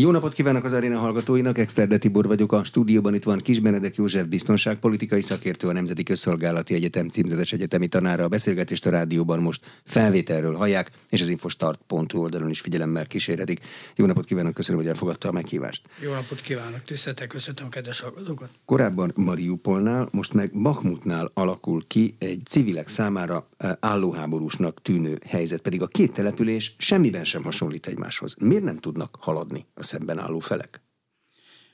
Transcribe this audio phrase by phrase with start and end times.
[0.00, 3.94] Jó napot kívánok az aréna hallgatóinak, Exterde Tibor vagyok, a stúdióban itt van Kis Benedek
[3.94, 8.24] József biztonságpolitikai szakértő, a Nemzeti Közszolgálati Egyetem címzetes egyetemi tanára.
[8.24, 13.60] A beszélgetést a rádióban most felvételről hallják, és az infostart.hu oldalon is figyelemmel kísérhetik.
[13.94, 15.82] Jó napot kívánok, köszönöm, hogy elfogadta a meghívást.
[16.02, 18.48] Jó napot kívánok, tiszteltek, köszönöm a kedves hallgatókat.
[18.64, 25.82] Korábban Mariupolnál, most meg Bakhmutnál alakul ki egy civilek számára eh, állóháborúsnak tűnő helyzet, pedig
[25.82, 28.34] a két település semmiben sem hasonlít egymáshoz.
[28.40, 30.80] Miért nem tudnak haladni szemben álló felek?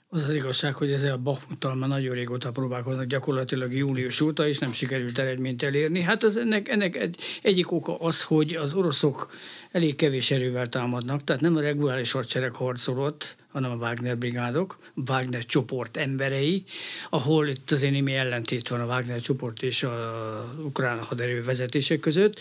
[0.09, 4.59] Az az igazság, hogy ezzel a Bakhmuttal már nagyon régóta próbálkoznak, gyakorlatilag július óta, és
[4.59, 6.01] nem sikerült eredményt elérni.
[6.01, 9.33] Hát az ennek, ennek egy, egyik oka az, hogy az oroszok
[9.71, 14.77] elég kevés erővel támadnak, tehát nem a reguláris hadsereg harcolott, hanem a Wagner brigádok,
[15.07, 16.65] Wagner csoport emberei,
[17.11, 22.41] ahol itt azért némi ellentét van a Wagner csoport és a ukrán haderő vezetése között.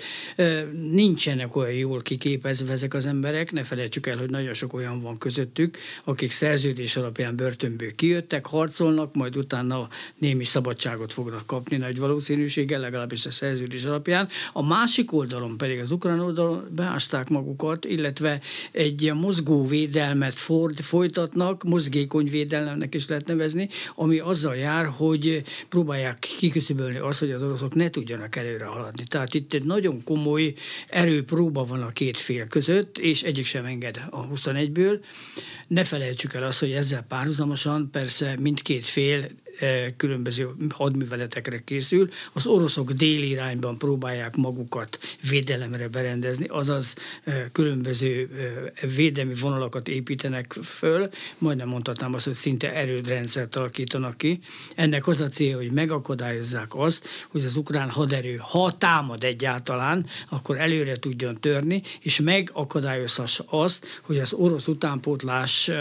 [0.91, 5.17] Nincsenek olyan jól kiképezve ezek az emberek, ne felejtsük el, hogy nagyon sok olyan van
[5.17, 12.79] közöttük, akik szerződés alapján börtönből kijöttek, harcolnak, majd utána némi szabadságot fognak kapni nagy valószínűséggel,
[12.79, 14.29] legalábbis a szerződés alapján.
[14.53, 21.63] A másik oldalon pedig az ukrán oldalon beásták magukat, illetve egy mozgó védelmet ford, folytatnak,
[21.63, 27.75] mozgékony védelemnek is lehet nevezni, ami azzal jár, hogy próbálják kiküszöbölni azt, hogy az oroszok
[27.75, 29.03] ne tudjanak előre haladni.
[29.07, 30.53] Tehát itt egy nagyon komoly
[30.89, 34.99] erőpróba van a két fél között, és egyik sem enged a 21-ből.
[35.67, 39.29] Ne felejtsük el azt, hogy ezzel párhuzamosan persze mindkét fél
[39.97, 42.09] különböző hadműveletekre készül.
[42.33, 48.29] Az oroszok déli irányban próbálják magukat védelemre berendezni, azaz e, különböző
[48.81, 54.39] e, védelmi vonalakat építenek föl, majdnem mondhatnám azt, hogy szinte erődrendszert alakítanak ki.
[54.75, 60.57] Ennek az a célja, hogy megakadályozzák azt, hogy az ukrán haderő, ha támad egyáltalán, akkor
[60.57, 65.71] előre tudjon törni, és megakadályozhassa azt, hogy az orosz utánpótlás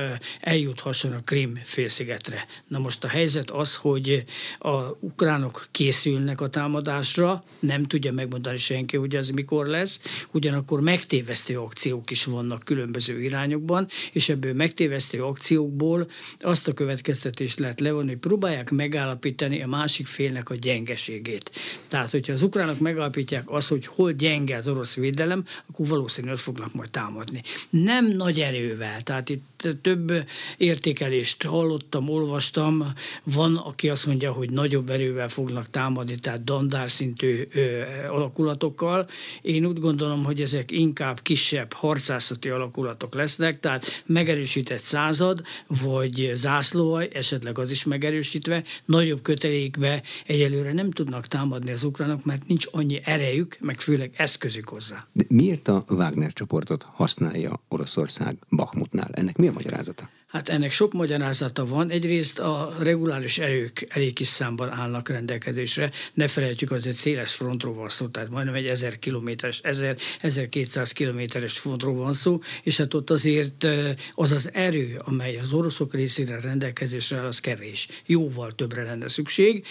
[0.40, 2.46] eljuthasson a Krim félszigetre.
[2.68, 4.24] Na most a helyzet az, az, hogy
[4.58, 10.00] a ukránok készülnek a támadásra, nem tudja megmondani senki, hogy ez mikor lesz,
[10.32, 16.10] ugyanakkor megtévesztő akciók is vannak különböző irányokban, és ebből megtévesztő akciókból
[16.40, 21.50] azt a következtetést lehet levonni, hogy próbálják megállapítani a másik félnek a gyengeségét.
[21.88, 26.74] Tehát, hogyha az ukránok megállapítják azt, hogy hol gyenge az orosz védelem, akkor valószínűleg fognak
[26.74, 27.42] majd támadni.
[27.70, 30.12] Nem nagy erővel, tehát itt több
[30.56, 32.92] értékelést hallottam, olvastam,
[33.22, 39.08] van van, aki azt mondja, hogy nagyobb erővel fognak támadni, tehát dandár szintű ö, alakulatokkal.
[39.42, 47.08] Én úgy gondolom, hogy ezek inkább kisebb harcászati alakulatok lesznek, tehát megerősített század, vagy zászlóaj,
[47.12, 53.00] esetleg az is megerősítve, nagyobb kötelékbe egyelőre nem tudnak támadni az ukránok, mert nincs annyi
[53.04, 55.06] erejük, meg főleg eszközük hozzá.
[55.12, 59.10] De miért a Wagner csoportot használja Oroszország Bakhmutnál?
[59.12, 60.08] Ennek mi a magyarázata?
[60.32, 61.90] Hát ennek sok magyarázata van.
[61.90, 65.90] Egyrészt a reguláris erők elég kis számban állnak rendelkezésre.
[66.14, 70.92] Ne felejtsük, hogy egy széles frontról van szó, tehát majdnem egy 1000 kilométeres, 1000, 1200
[70.92, 73.66] kilométeres frontról van szó, és hát ott azért
[74.14, 77.88] az az erő, amely az oroszok részére rendelkezésre áll, az kevés.
[78.06, 79.66] Jóval többre lenne szükség.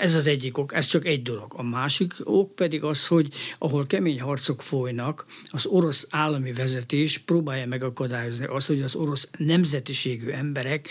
[0.00, 1.54] Ez az egyik ok, ez csak egy dolog.
[1.56, 7.66] A másik ok pedig az, hogy ahol kemény harcok folynak, az orosz állami vezetés próbálja
[7.66, 10.88] megakadályozni azt, hogy az orosz nemzet nemzetiségű emberek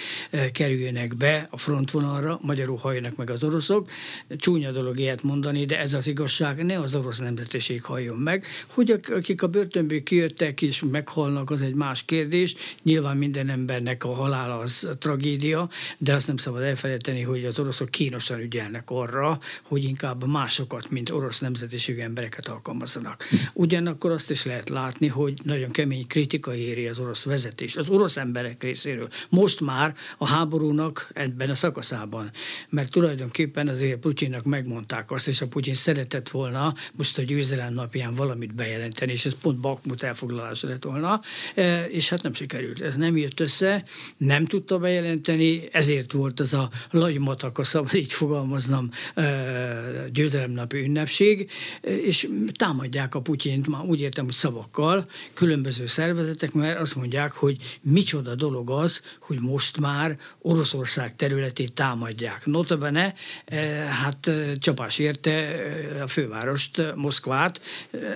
[0.51, 3.89] kerüljenek be a frontvonalra, magyarul halljanak meg az oroszok.
[4.37, 8.45] Csúnya dolog ilyet mondani, de ez az igazság, ne az orosz nemzetiség halljon meg.
[8.67, 12.55] Hogy akik a börtönből kijöttek és meghalnak, az egy más kérdés.
[12.83, 17.89] Nyilván minden embernek a halála az tragédia, de azt nem szabad elfelejteni, hogy az oroszok
[17.89, 23.23] kínosan ügyelnek arra, hogy inkább másokat, mint orosz nemzetiségű embereket alkalmazzanak.
[23.53, 27.75] Ugyanakkor azt is lehet látni, hogy nagyon kemény kritika éri az orosz vezetés.
[27.75, 29.09] Az orosz emberek rész részéről.
[29.29, 32.31] Most már a háborúnak ebben a szakaszában,
[32.69, 38.13] mert tulajdonképpen azért Putyinnak megmondták azt, és a Putyin szeretett volna most a győzelem napján
[38.13, 41.21] valamit bejelenteni, és ez pont Bakmut elfoglalása lett volna,
[41.55, 42.81] e, és hát nem sikerült.
[42.81, 43.83] Ez nem jött össze,
[44.17, 51.51] nem tudta bejelenteni, ezért volt az a lagymatak, a szabad így fogalmaznom, e, győzelemnapi ünnepség,
[51.81, 57.79] és támadják a Putyint, már úgy értem, hogy szavakkal, különböző szervezetek, mert azt mondják, hogy
[57.81, 62.45] micsoda dolog az, hogy most már Oroszország területét támadják.
[62.45, 63.13] Notabene,
[63.45, 67.61] eh, hát eh, csapás érte eh, a fővárost, Moszkvát,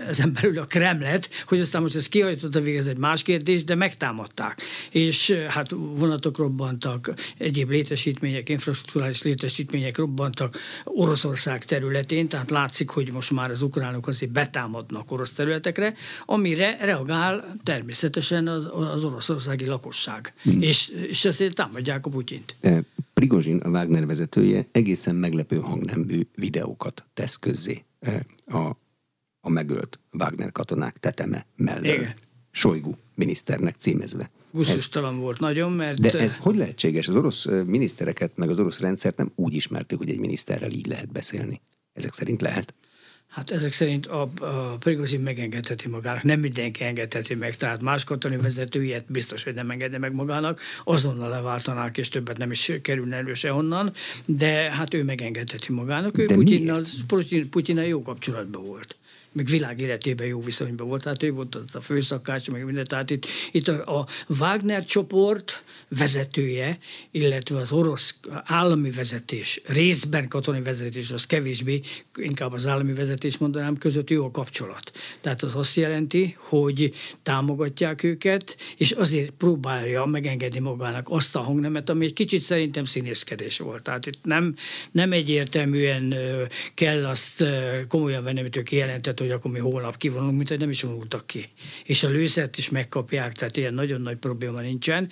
[0.08, 4.62] ezen belül a Kremlet, hogy aztán most ez kihajtotta végez egy más kérdés, de megtámadták.
[4.90, 13.32] És hát vonatok robbantak, egyéb létesítmények, infrastruktúrális létesítmények robbantak Oroszország területén, tehát látszik, hogy most
[13.32, 15.94] már az ukránok azért betámadnak orosz területekre,
[16.26, 20.34] amire reagál természetesen az, az oroszországi lakosság.
[20.46, 20.62] Hmm.
[20.62, 22.56] És, és azért támadják a Putyint.
[23.14, 27.84] Prigozsin, a Wagner vezetője egészen meglepő hangnembű videókat tesz közzé
[28.46, 28.58] a,
[29.40, 31.84] a megölt Wagner katonák teteme mellett.
[31.84, 32.14] Igen.
[32.52, 34.30] Sojgu miniszternek címezve.
[34.52, 36.02] Guszustalan volt nagyon, mert...
[36.02, 37.08] De ez hogy lehetséges?
[37.08, 41.12] Az orosz minisztereket, meg az orosz rendszert nem úgy ismertük, hogy egy miniszterrel így lehet
[41.12, 41.62] beszélni.
[41.94, 42.74] Ezek szerint lehet?
[43.36, 48.38] Hát ezek szerint a, a Prigozin megengedheti magának, nem mindenki engedheti meg, tehát más katonai
[48.38, 53.16] vezető ilyet biztos, hogy nem engedne meg magának, azonnal leváltanák, és többet nem is kerülne
[53.16, 53.94] elő se onnan,
[54.26, 58.96] de hát ő megengedheti magának, ő Putyinnal, Putyin, Putyin jó kapcsolatban volt.
[59.32, 63.26] Meg világ életében jó viszonyban volt, tehát ő volt a főszakács, meg minden, tehát itt,
[63.52, 66.78] itt a, a Wagner csoport vezetője,
[67.12, 71.82] illetve az orosz állami vezetés, részben katonai vezetés, az kevésbé,
[72.16, 74.92] inkább az állami vezetés mondanám, között jó a kapcsolat.
[75.22, 76.94] Tehát az azt jelenti, hogy
[77.24, 83.58] támogatják őket, és azért próbálja megengedni magának azt a hangnemet, ami egy kicsit szerintem színészkedés
[83.60, 83.84] volt.
[83.84, 84.56] Tehát itt nem,
[84.92, 86.16] nem egyértelműen
[86.74, 87.44] kell azt
[87.88, 91.28] komolyan venni, amit ők jelentett, hogy akkor mi holnap kivonulunk, mint hogy nem is vonultak
[91.28, 91.50] ki.
[91.84, 95.10] És a lőszert is megkapják, tehát ilyen nagyon nagy probléma nincsen.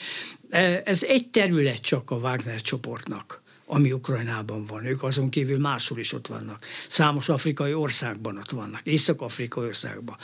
[0.84, 3.43] Ez egy terület csak a Wagner csoportnak
[3.74, 4.86] ami Ukrajnában van.
[4.86, 6.66] Ők azon kívül máshol is ott vannak.
[6.88, 8.82] Számos afrikai országban ott vannak.
[8.84, 10.18] Észak-afrikai országban,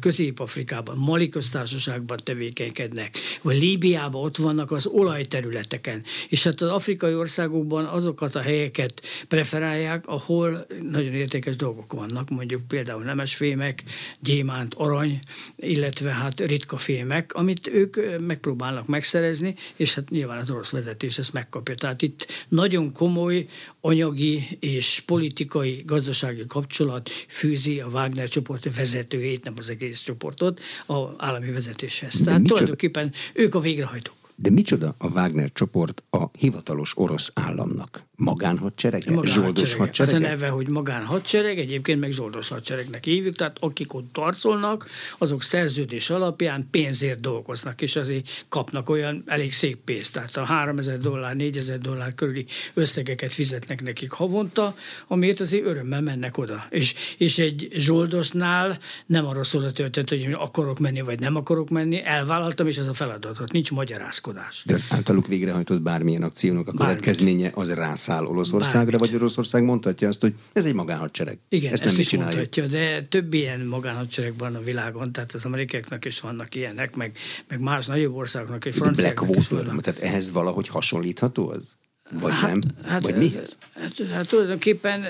[0.00, 6.02] Közép-Afrikában, Mali köztársaságban tevékenykednek, vagy Líbiában ott vannak az olajterületeken.
[6.28, 12.68] És hát az afrikai országokban azokat a helyeket preferálják, ahol nagyon értékes dolgok vannak, mondjuk
[12.68, 13.82] például nemesfémek,
[14.20, 15.20] gyémánt, arany,
[15.56, 21.32] illetve hát ritka fémek, amit ők megpróbálnak megszerezni, és hát nyilván az orosz vezetés ezt
[21.32, 21.74] megkapja.
[21.74, 23.46] Tehát itt nagyon komoly
[23.80, 30.94] anyagi és politikai, gazdasági kapcsolat fűzi a Wagner csoport vezetőjét, nem az egész csoportot, a
[31.16, 32.20] állami vezetéshez.
[32.24, 34.19] Tehát micsoda, tulajdonképpen ők a végrehajtók.
[34.42, 38.10] De micsoda a Wagner csoport a hivatalos orosz államnak?
[38.20, 39.02] magánhadsereg?
[39.22, 40.14] Zsoldos hadsereg?
[40.14, 44.86] Az a neve, hogy magánhadsereg, egyébként meg zsoldos hadseregnek hívjuk, tehát akik ott tarcolnak,
[45.18, 50.12] azok szerződés alapján pénzért dolgoznak, és azért kapnak olyan elég szép pénzt.
[50.12, 54.76] Tehát a 3000 dollár, 4000 dollár körüli összegeket fizetnek nekik havonta,
[55.06, 56.66] amiért azért örömmel mennek oda.
[56.70, 61.68] És, és egy zsoldosnál nem arról szól a történet, hogy akarok menni, vagy nem akarok
[61.68, 63.52] menni, elvállaltam, és ez a feladatot.
[63.52, 64.29] Nincs magyarázkodás.
[64.64, 69.00] De az általuk végrehajtott bármilyen akciónak a következménye az rász száll Oroszországra, Bármit.
[69.00, 71.38] vagy Oroszország mondhatja azt, hogy ez egy magánhadsereg.
[71.48, 75.44] Igen, ezt, ezt nem is mondhatja, de több ilyen magánhadsereg van a világon, tehát az
[75.44, 77.16] amerikaiaknak is vannak ilyenek, meg,
[77.48, 79.80] meg más nagyobb országoknak és franciáknak is vannak.
[79.80, 81.76] Tehát ehhez valahogy hasonlítható az?
[82.10, 82.60] Vagy hát, nem?
[82.84, 83.58] Hát, Vagy mihez?
[83.74, 85.04] Hát, hát tulajdonképpen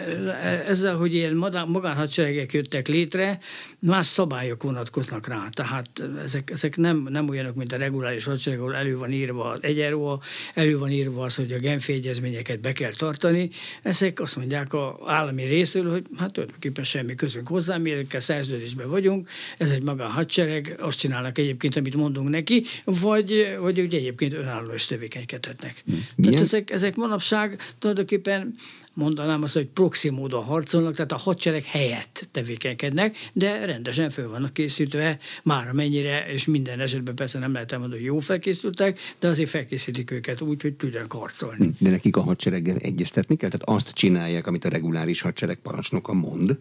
[0.66, 1.34] ezzel, hogy ilyen
[1.66, 3.38] magánhadseregek jöttek létre,
[3.78, 5.48] más szabályok vonatkoznak rá.
[5.52, 9.58] Tehát ezek, ezek nem, nem olyanok, mint a reguláris hadsereg, ahol elő van írva az
[9.62, 10.22] egyenruha,
[10.54, 13.50] elő van írva az, hogy a Genfi egyezményeket be kell tartani.
[13.82, 18.90] Ezek azt mondják a állami részről, hogy hát tulajdonképpen semmi közünk hozzá, mi ezekkel szerződésben
[18.90, 24.74] vagyunk, ez egy magánhadsereg, azt csinálnak egyébként, amit mondunk neki, vagy, vagy ugye egyébként önálló
[24.74, 25.82] is tevékenykedhetnek.
[25.84, 26.06] Milyen?
[26.16, 28.54] Tehát ezek, ezek manapság tulajdonképpen
[28.94, 34.52] mondanám azt, hogy proxy módon harcolnak, tehát a hadsereg helyett tevékenykednek, de rendesen föl vannak
[34.52, 39.50] készítve, már mennyire, és minden esetben persze nem lehet elmondani, hogy jó felkészültek, de azért
[39.50, 41.70] felkészítik őket úgy, hogy tudjanak harcolni.
[41.78, 43.50] De nekik a hadsereggel egyeztetni kell?
[43.50, 46.58] Tehát azt csinálják, amit a reguláris hadsereg parancsnoka mond?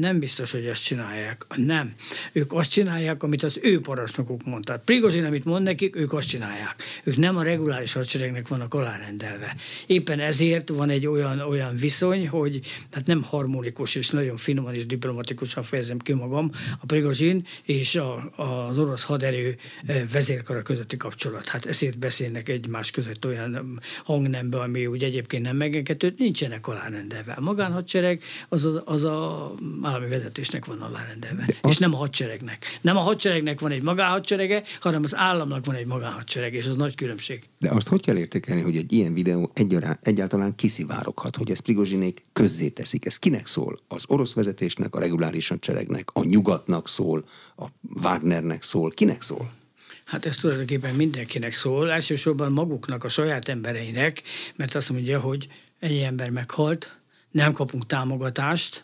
[0.00, 1.46] Nem biztos, hogy ezt csinálják.
[1.56, 1.94] Nem.
[2.32, 4.80] Ők azt csinálják, amit az ő parancsnokuk mondták.
[4.84, 6.74] Prigozsin, amit mond nekik, ők azt csinálják.
[7.04, 9.56] Ők nem a reguláris hadseregnek vannak alárendelve.
[9.86, 12.60] Éppen ezért van egy olyan, olyan viszony, hogy
[12.92, 18.32] hát nem harmonikus és nagyon finoman és diplomatikusan fejezem ki magam a Prigozsin és a,
[18.36, 21.48] az orosz haderő eh, vezérkara közötti kapcsolat.
[21.48, 27.32] Hát ezért beszélnek egymás között olyan hangnembe, ami úgy egyébként nem megengedhető, nincsenek alárendelve.
[27.32, 29.54] A magánhadsereg az a, az a
[29.86, 32.78] állami vezetésnek van alárendelve, De és nem a hadseregnek.
[32.80, 36.94] Nem a hadseregnek van egy magánhadserege, hanem az államnak van egy magánhadsereg, és az nagy
[36.94, 37.48] különbség.
[37.58, 39.52] De azt hogy kell értékelni, hogy egy ilyen videó
[40.02, 43.06] egyáltalán kiszivároghat, hogy ezt Prigozsinék közzéteszik?
[43.06, 43.80] Ez kinek szól?
[43.88, 47.24] Az orosz vezetésnek, a reguláris hadseregnek, a nyugatnak szól,
[47.56, 47.64] a
[48.02, 49.52] Wagnernek szól, kinek szól?
[50.04, 54.22] Hát ez tulajdonképpen mindenkinek szól, elsősorban maguknak, a saját embereinek,
[54.56, 55.48] mert azt mondja, hogy
[55.78, 56.96] ennyi ember meghalt,
[57.30, 58.83] nem kapunk támogatást,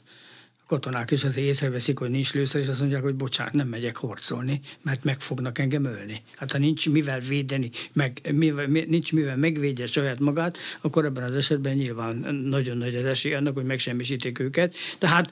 [0.71, 4.61] katonák is azért észreveszik, hogy nincs lőszer, és azt mondják, hogy bocsánat, nem megyek harcolni,
[4.83, 6.23] mert meg fognak engem ölni.
[6.37, 11.35] Hát ha nincs mivel védeni, meg mivel, nincs mivel megvédje saját magát, akkor ebben az
[11.35, 14.75] esetben nyilván nagyon nagy az esély annak, hogy megsemmisítik őket.
[14.99, 15.31] Tehát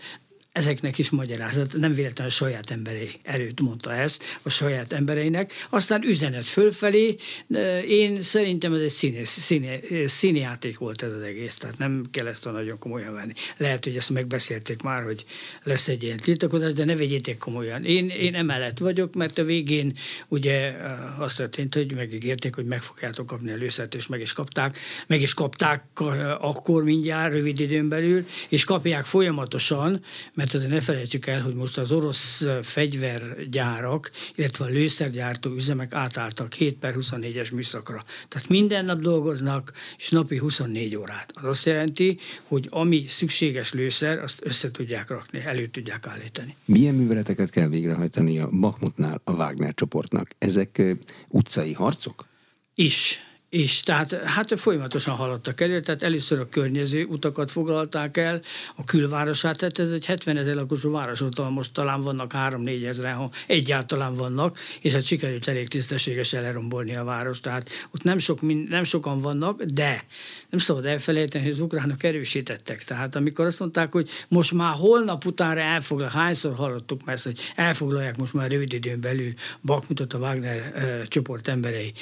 [0.58, 5.52] ezeknek is magyarázat, nem véletlenül a saját emberei előtt mondta ezt, a saját embereinek.
[5.70, 7.16] Aztán üzenet fölfelé,
[7.86, 12.46] én szerintem ez egy színe, színe, színjáték volt ez az egész, tehát nem kell ezt
[12.46, 13.32] a nagyon komolyan venni.
[13.56, 15.24] Lehet, hogy ezt megbeszélték már, hogy
[15.62, 17.84] lesz egy ilyen tiltakozás, de ne vegyétek komolyan.
[17.84, 19.96] Én, én emellett vagyok, mert a végén
[20.28, 20.74] ugye
[21.18, 24.78] azt történt, hogy megígérték, hogy meg fogjátok kapni előszert, és meg is kapták.
[25.06, 25.84] Meg is kapták
[26.40, 31.78] akkor mindjárt, rövid időn belül, és kapják folyamatosan, mert azért ne felejtsük el, hogy most
[31.78, 38.04] az orosz fegyvergyárak, illetve a lőszergyártó üzemek átálltak 7 per 24-es műszakra.
[38.28, 41.32] Tehát minden nap dolgoznak, és napi 24 órát.
[41.34, 46.56] Az azt jelenti, hogy ami szükséges lőszer, azt össze tudják rakni, elő tudják állítani.
[46.64, 50.30] Milyen műveleteket kell végrehajtani a Bakmutnál a Wagner csoportnak?
[50.38, 50.82] Ezek
[51.28, 52.26] utcai harcok?
[52.74, 58.40] Is és tehát hát folyamatosan haladtak elő, tehát először a környező utakat foglalták el,
[58.76, 63.14] a külvárosát, tehát ez egy 70 ezer lakosú város, ott most talán vannak 3-4 ezeren,
[63.14, 68.68] ha egyáltalán vannak, és hát sikerült elég tisztességesen lerombolni a város, tehát ott nem, sok,
[68.68, 70.04] nem sokan vannak, de
[70.50, 72.84] nem szabad elfelejteni, hogy az ukránok erősítettek.
[72.84, 77.38] Tehát amikor azt mondták, hogy most már holnap utánra elfoglal, hányszor hallottuk már ezt, hogy
[77.54, 81.92] elfoglalják most már rövid időn belül Bakmutot a Wagner uh, csoport emberei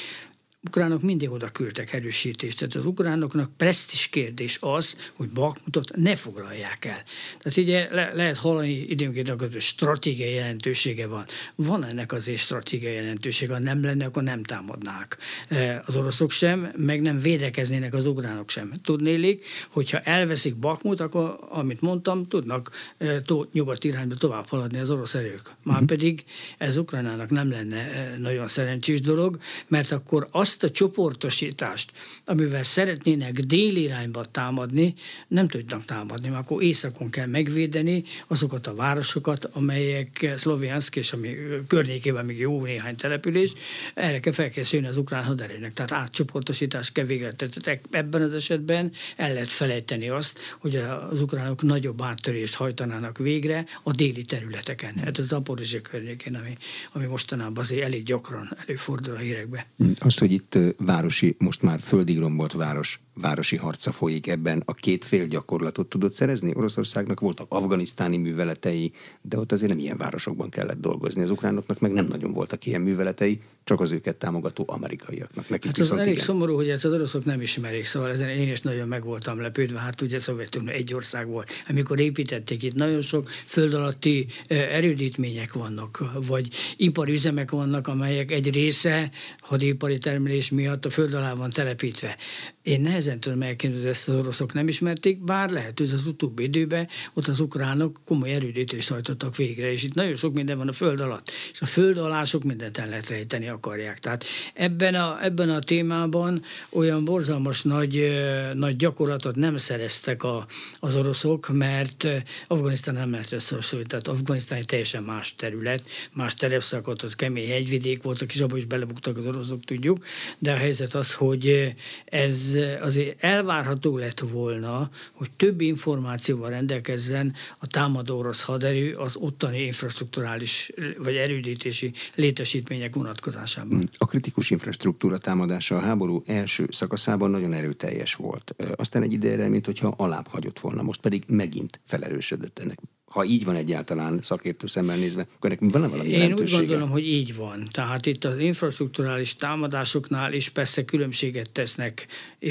[0.67, 2.59] ukránok mindig oda küldtek erősítést.
[2.59, 7.03] Tehát az ukránoknak presztis kérdés az, hogy Bakmutot ne foglalják el.
[7.39, 11.25] Tehát ugye le, lehet hallani időnként, hogy stratégiai jelentősége van.
[11.55, 15.17] Van ennek azért stratégiai jelentősége, ha nem lenne, akkor nem támadnák
[15.49, 18.73] e, az oroszok sem, meg nem védekeznének az ukránok sem.
[18.83, 24.91] Tudnélik, hogyha elveszik Bakmut, akkor, amit mondtam, tudnak e, tó, nyugat irányba tovább haladni az
[24.91, 25.55] orosz erők.
[25.63, 26.25] Márpedig
[26.59, 31.93] ez Ukrajnának nem lenne e, nagyon szerencsés dolog, mert akkor azt azt a csoportosítást,
[32.25, 34.95] amivel szeretnének déli irányba támadni,
[35.29, 41.37] nem tudnak támadni, mert akkor északon kell megvédeni azokat a városokat, amelyek Szlovianszk és ami
[41.67, 43.53] környékében még jó néhány település,
[43.95, 45.73] erre kell felkészülni az ukrán haderőnek.
[45.73, 47.33] Tehát átcsoportosítást kell végre.
[47.33, 50.77] Tehát ebben az esetben el lehet felejteni azt, hogy
[51.11, 54.95] az ukránok nagyobb áttörést hajtanának végre a déli területeken.
[55.05, 56.53] Hát az Zaporizsia környékén, ami,
[56.93, 59.67] ami mostanában azért elég gyakran előfordul a hírekbe.
[59.99, 60.46] Azt, hogy itt
[60.79, 64.63] városi, most már földig rombolt város, városi harca folyik ebben.
[64.65, 66.53] A két fél gyakorlatot tudott szerezni?
[66.55, 68.93] Oroszországnak voltak afganisztáni műveletei,
[69.23, 71.23] de ott azért nem ilyen városokban kellett dolgozni.
[71.23, 75.49] Az ukránoknak meg nem nagyon voltak ilyen műveletei, csak az őket támogató amerikaiaknak.
[75.49, 76.25] Nekik hát az elég igen.
[76.25, 79.79] szomorú, hogy ezt az oroszok nem ismerik, szóval ezen én is nagyon meg voltam lepődve.
[79.79, 81.51] Hát ugye Szovjetunió egy ország volt.
[81.69, 89.11] Amikor építették itt, nagyon sok föld alatti erődítmények vannak, vagy iparüzemek vannak, amelyek egy része
[89.41, 92.17] hadipari termelés miatt a föld alá van telepítve.
[92.63, 96.43] Én nehezen tudom elképzelni, hogy ezt az oroszok nem ismerték, bár lehet, hogy az utóbbi
[96.43, 100.73] időben ott az ukránok komoly erődítést hajtottak végre, és itt nagyon sok minden van a
[100.73, 103.99] föld alatt, és a föld alá sok mindent el lehet rejteni akarják.
[103.99, 108.21] Tehát ebben a, ebben a témában olyan borzalmas nagy,
[108.55, 110.47] nagy gyakorlatot nem szereztek a,
[110.81, 112.09] az oroszok, mert
[112.47, 114.03] Afganisztán nem lehet összehasonlítani.
[114.03, 115.83] Tehát Afganisztán egy teljesen más terület,
[116.13, 120.05] más terepszakot, kemény hegyvidék voltak, és abban is belebuktak az oroszok, tudjuk,
[120.39, 122.59] de a helyzet az, hogy ez
[122.97, 130.73] azért elvárható lett volna, hogy több információval rendelkezzen a támadó orosz haderő az ottani infrastruktúrális
[130.99, 133.89] vagy erődítési létesítmények vonatkozásában.
[133.99, 138.55] A kritikus infrastruktúra támadása a háború első szakaszában nagyon erőteljes volt.
[138.77, 142.79] Aztán egy ideje, mint hogyha alább hagyott volna, most pedig megint felerősödött ennek
[143.17, 147.07] ha így van egyáltalán szakértő szemmel nézve, akkor nekünk van valami Én úgy gondolom, hogy
[147.07, 147.69] így van.
[147.73, 152.07] Tehát itt az infrastruktúrális támadásoknál is persze különbséget tesznek
[152.41, 152.49] e,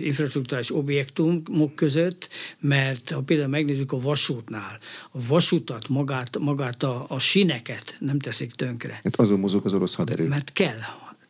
[0.00, 4.78] infrastruktúrális objektumok között, mert ha például megnézzük a vasútnál,
[5.10, 9.00] a vasútat, magát, magát a, a sineket nem teszik tönkre.
[9.02, 10.28] Hát azon mozog az orosz haderő.
[10.28, 10.78] Mert kell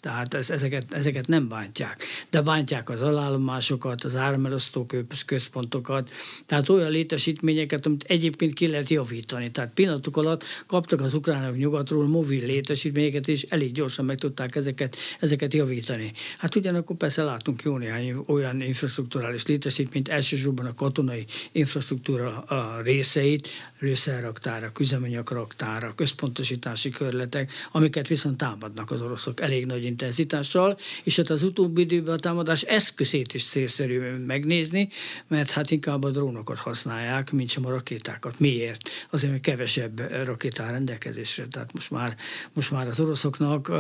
[0.01, 2.05] tehát ez, ezeket, ezeket nem bántják.
[2.31, 4.87] De bántják az alállomásokat, az áramelosztó
[5.27, 6.11] központokat,
[6.47, 9.51] tehát olyan létesítményeket, amit egyébként ki lehet javítani.
[9.51, 14.97] Tehát pillanatok alatt kaptak az ukránok nyugatról mobil létesítményeket, és elég gyorsan meg tudták ezeket,
[15.21, 16.13] ezeket javítani.
[16.39, 23.49] Hát ugyanakkor persze látunk jó néhány olyan infrastruktúrális létesítményt, elsősorban a katonai infrastruktúra a részeit,
[23.79, 31.43] lőszerraktárak, üzemanyagraktárak, központosítási körletek, amiket viszont támadnak az oroszok elég nagy intenzitással, és hát az
[31.43, 34.89] utóbbi időben a támadás eszközét is célszerű megnézni,
[35.29, 38.41] mert hát inkább a drónokat használják, mint sem a rakétákat.
[38.41, 38.89] Miért?
[39.11, 41.47] Azért, mert kevesebb rakétá rendelkezésre.
[41.51, 42.17] Tehát most már,
[42.53, 43.73] most már az oroszoknak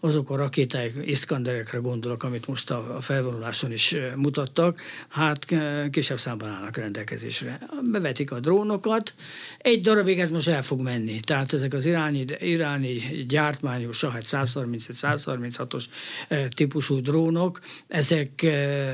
[0.00, 5.46] azok a rakétáik, iszkanderekre gondolok, amit most a felvonuláson is mutattak, hát
[5.90, 7.60] kisebb számban állnak rendelkezésre.
[7.90, 9.14] Bevetik a drónokat,
[9.58, 11.20] egy darabig ez most el fog menni.
[11.20, 15.84] Tehát ezek az iráni, iráni gyártmányú Sahat 131, 130, F-36-os
[16.48, 18.46] típusú drónok, ezek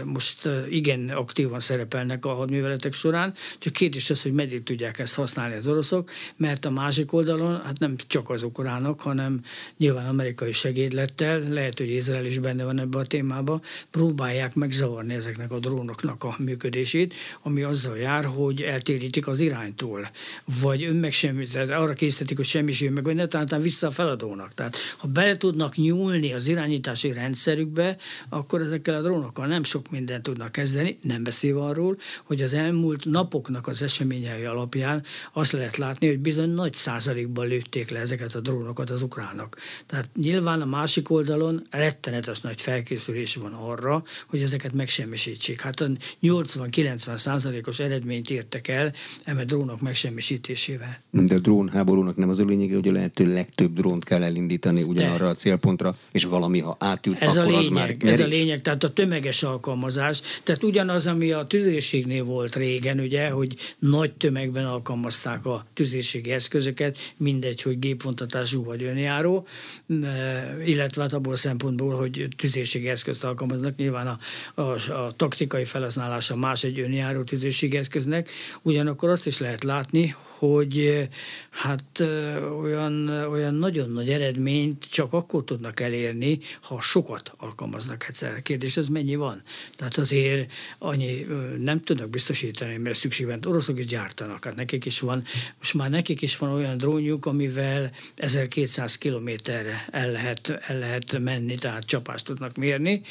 [0.04, 5.54] most igen aktívan szerepelnek a hadműveletek során, csak kérdés az, hogy meddig tudják ezt használni
[5.54, 9.40] az oroszok, mert a másik oldalon, hát nem csak az ukránok, hanem
[9.76, 13.60] nyilván amerikai segédlettel, lehet, hogy Izrael is benne van ebbe a témába,
[13.90, 20.10] próbálják megzavarni ezeknek a drónoknak a működését, ami azzal jár, hogy eltérítik az iránytól,
[20.60, 23.90] vagy ön meg semmi, tehát arra készítik, hogy semmi meg, hogy ne talán vissza a
[23.90, 24.54] feladónak.
[24.54, 27.96] Tehát ha bele tudnak nyúlni az irányítási rendszerükbe,
[28.28, 33.04] akkor ezekkel a drónokkal nem sok mindent tudnak kezdeni, nem beszélve arról, hogy az elmúlt
[33.04, 35.02] napoknak az eseményei alapján
[35.32, 39.56] azt lehet látni, hogy bizony nagy százalékban lőtték le ezeket a drónokat az ukránok.
[39.86, 45.60] Tehát nyilván a másik oldalon rettenetes nagy felkészülés van arra, hogy ezeket megsemmisítsék.
[45.60, 45.88] Hát a
[46.22, 48.92] 80-90 százalékos eredményt értek el
[49.24, 51.00] eme drónok megsemmisítésével.
[51.10, 55.28] De a drónháborúnak nem az a lényege, hogy a lehető legtöbb drónt kell elindítani ugyanarra
[55.28, 58.12] a célpontra, és valami, ha átjut, ez akkor a lényeg, az már merés.
[58.12, 60.20] Ez a lényeg, tehát a tömeges alkalmazás.
[60.42, 66.98] Tehát ugyanaz, ami a tüzérségnél volt régen, ugye, hogy nagy tömegben alkalmazták a tüzérségi eszközöket,
[67.16, 69.46] mindegy, hogy gépvontatású vagy önjáró,
[70.64, 74.18] illetve hát abból a szempontból, hogy tüzérségi eszközt alkalmaznak, nyilván a,
[74.60, 78.30] a, a taktikai felhasználása más egy önjáró tüzérségi eszköznek,
[78.62, 81.08] ugyanakkor azt is lehet látni, hogy
[81.50, 82.04] hát
[82.62, 86.15] olyan, olyan nagyon nagy eredményt csak akkor tudnak elérni,
[86.60, 88.42] ha sokat alkalmaznak egyszer.
[88.42, 89.42] Kérdés az mennyi van?
[89.76, 91.26] Tehát azért annyi
[91.58, 93.40] nem tudnak biztosítani, mert szükség van.
[93.46, 95.24] Oroszok is gyártanak, hát nekik is van,
[95.58, 101.54] most már nekik is van olyan drónjuk, amivel 1200 kilométerre el lehet, el lehet menni,
[101.54, 103.02] tehát csapást tudnak mérni.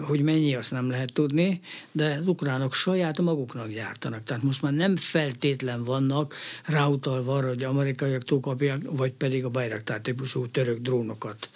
[0.00, 1.60] Hogy mennyi, azt nem lehet tudni,
[1.92, 4.22] de az ukránok saját maguknak gyártanak.
[4.22, 10.00] Tehát most már nem feltétlen vannak ráutalva arra, hogy amerikaiak túlkapják, vagy pedig a Bayraktar
[10.00, 11.50] típusú török drónokat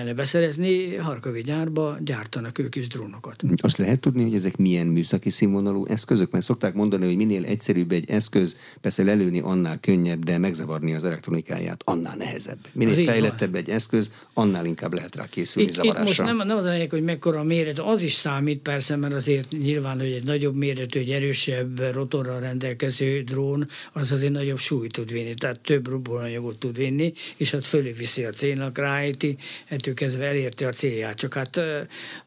[0.00, 0.94] kellene beszerezni.
[0.96, 3.42] Harkovi gyárba gyártanak ők is drónokat.
[3.56, 6.30] Azt lehet tudni, hogy ezek milyen műszaki színvonalú eszközök?
[6.30, 11.04] Mert szokták mondani, hogy minél egyszerűbb egy eszköz, persze lelőni annál könnyebb, de megzavarni az
[11.04, 12.58] elektronikáját annál nehezebb.
[12.72, 16.02] Minél Rég fejlettebb egy eszköz, annál inkább lehet rá készülni itt, zavarásra.
[16.02, 18.96] Itt most nem, nem az a lényeg, hogy mekkora a méret, az is számít persze,
[18.96, 24.58] mert azért nyilván, hogy egy nagyobb méretű, egy erősebb rotorral rendelkező drón, az azért nagyobb
[24.58, 29.36] súlyt tud vinni, tehát több ruboranyagot tud vinni, és hát fölé viszi a célnak, rájti,
[29.90, 31.16] ettől kezdve elérte a célját.
[31.16, 31.60] Csak hát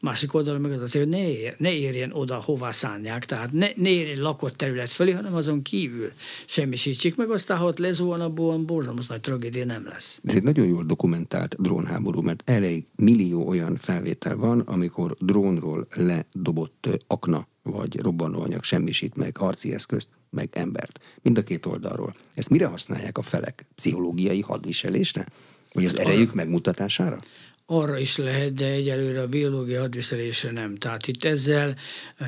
[0.00, 3.52] másik oldalon meg az a cél, hogy ne, ér, ne érjen oda, hová szánják, tehát
[3.52, 6.12] ne, ne érjen lakott terület fölé, hanem azon kívül
[6.46, 10.20] semmisítsék meg, aztán ha ott lezuhan, abból borzalmas nagy tragédia nem lesz.
[10.24, 16.88] Ez egy nagyon jól dokumentált drónháború, mert elég millió olyan felvétel van, amikor drónról ledobott
[17.06, 21.00] akna vagy robbanóanyag semmisít meg harci eszközt, meg embert.
[21.22, 22.14] Mind a két oldalról.
[22.34, 23.66] Ezt mire használják a felek?
[23.74, 25.26] Pszichológiai hadviselésre?
[25.74, 27.18] Vagy az erejük megmutatására?
[27.66, 30.76] Arra is lehet, de egyelőre a biológia hadviselésre nem.
[30.76, 31.76] Tehát itt ezzel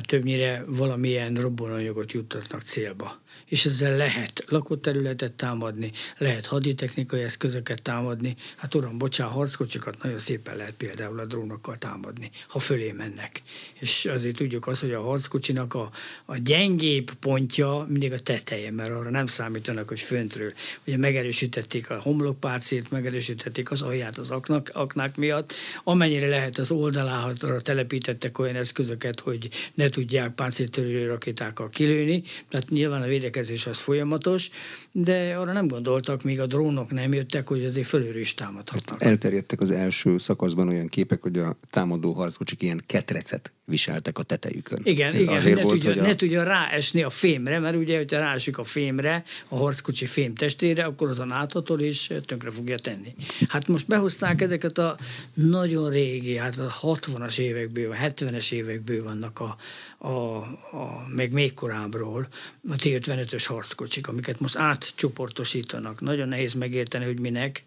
[0.01, 8.35] többnyire valamilyen robbanóanyagot juttatnak célba és ezzel lehet lakóterületet támadni, lehet haditechnikai eszközöket támadni.
[8.55, 13.41] Hát uram, bocsánat, harckocsikat nagyon szépen lehet például a drónokkal támadni, ha fölé mennek.
[13.73, 15.91] És azért tudjuk azt, hogy a harckocsinak a,
[16.25, 20.53] a gyengébb pontja mindig a teteje, mert arra nem számítanak, hogy föntről.
[20.85, 25.53] Ugye megerősítették a homlokpárcét, megerősítették az alját az aknak, aknák miatt.
[25.83, 32.23] Amennyire lehet az oldalára telepítettek olyan eszközöket, hogy ne tudják páncéltörő rakétákkal kilőni.
[32.49, 34.49] Tehát nyilván a védekezés védekezés az folyamatos,
[34.91, 39.03] de arra nem gondoltak, míg a drónok nem jöttek, hogy azért fölülről is támadhatnak.
[39.03, 44.79] Elterjedtek az első szakaszban olyan képek, hogy a támadó harckocsik ilyen ketrecet viseltek a tetejükön.
[44.83, 46.05] Igen, Ez igen, azért ne, volt, tudja, a...
[46.05, 50.83] ne tudja ráesni a fémre, mert ugye, hogyha ráesik a fémre, a harckocsi fém testére,
[50.83, 53.15] akkor azon áthatol és tönkre fogja tenni.
[53.47, 54.97] Hát most behozták ezeket a
[55.33, 59.57] nagyon régi, hát a 60-as évekből, a 70-es évekből vannak a,
[59.97, 62.27] a, a, meg még korábbról
[62.69, 66.01] a T-55-ös harckocsik, amiket most átcsoportosítanak.
[66.01, 67.63] Nagyon nehéz megérteni, hogy minek.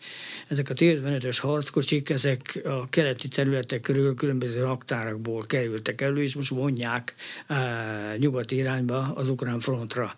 [0.48, 6.50] Ezek a T-55-ös harckocsik, ezek a keleti területek körül különböző raktárakból kerültek elő, és most
[6.50, 7.14] vonják
[7.48, 7.57] uh,
[8.18, 10.16] nyugati irányba az ukrán frontra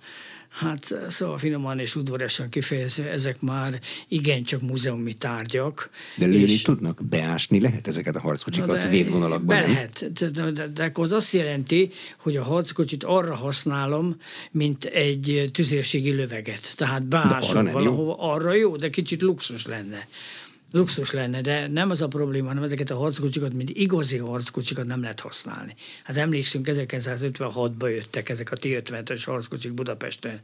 [0.53, 5.91] Hát szóval finoman és udvariasan kifejezve, ezek már igencsak múzeumi tárgyak.
[6.17, 6.63] De lőni és...
[6.63, 7.01] tudnak?
[7.05, 9.57] Beásni lehet ezeket a harckocsikat védvonalakban?
[9.57, 14.17] Be lehet, de, de, de, de az azt jelenti, hogy a harckocsit arra használom,
[14.51, 16.73] mint egy tüzérségi löveget.
[16.77, 18.31] Tehát beásom valahova, jó?
[18.31, 20.07] arra jó, de kicsit luxus lenne
[20.73, 25.03] luxus lenne, de nem az a probléma, hanem ezeket a harckocsikat, mint igazi harckocsikat nem
[25.03, 25.75] lehet használni.
[26.05, 30.41] Hát emlékszünk, 1956-ban jöttek ezek a T-50-es harckocsik Budapesten,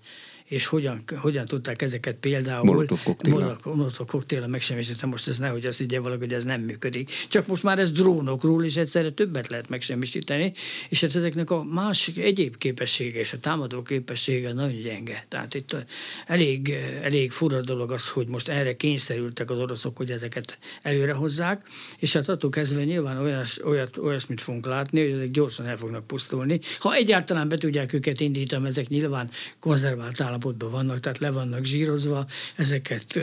[0.48, 2.64] és hogyan, hogyan tudták ezeket például...
[2.64, 3.58] Molotov koktéla.
[3.64, 5.10] Molotov megsemmisíteni.
[5.10, 7.10] Most ez nehogy azt így valaki, hogy ez nem működik.
[7.28, 10.52] Csak most már ez drónokról is egyszerre többet lehet megsemmisíteni,
[10.88, 15.24] és hát ezeknek a más egyéb képessége és a támadó képessége nagyon gyenge.
[15.28, 15.76] Tehát itt
[16.26, 21.68] elég, elég fura dolog az, hogy most erre kényszerültek az oroszok, hogy ezeket előre hozzák,
[21.98, 26.06] és hát attól kezdve nyilván olyas, olyat, olyasmit fogunk látni, hogy ezek gyorsan el fognak
[26.06, 26.60] pusztulni.
[26.78, 29.30] Ha egyáltalán be tudják őket indítani, ezek nyilván
[29.60, 33.20] konzervált állapotban vannak, tehát le vannak zsírozva, ezeket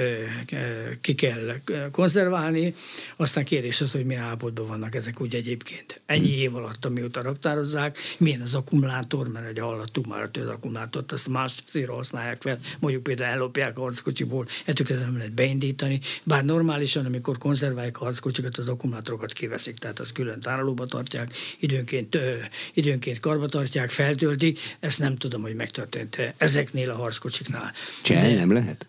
[1.01, 1.55] ki kell
[1.91, 2.73] konzerválni,
[3.15, 6.01] aztán kérdés az, hogy milyen állapotban vannak ezek úgy egyébként.
[6.05, 11.11] Ennyi év alatt, amióta raktározzák, milyen az akkumulátor, mert ugye hallottuk már, hogy az akkumulátort
[11.11, 15.99] azt más célra használják fel, mondjuk például ellopják a harckocsiból, ettől kezdve nem lehet beindítani,
[16.23, 22.15] bár normálisan, amikor konzerválják a harckocsikat, az akkumulátorokat kiveszik, tehát az külön tárolóba tartják, időnként,
[22.15, 22.35] ö,
[22.73, 27.71] időnként karba tartják, feltöltik, ezt nem tudom, hogy megtörtént ezeknél a harckocsiknál.
[28.03, 28.35] Csel De...
[28.35, 28.87] nem lehet?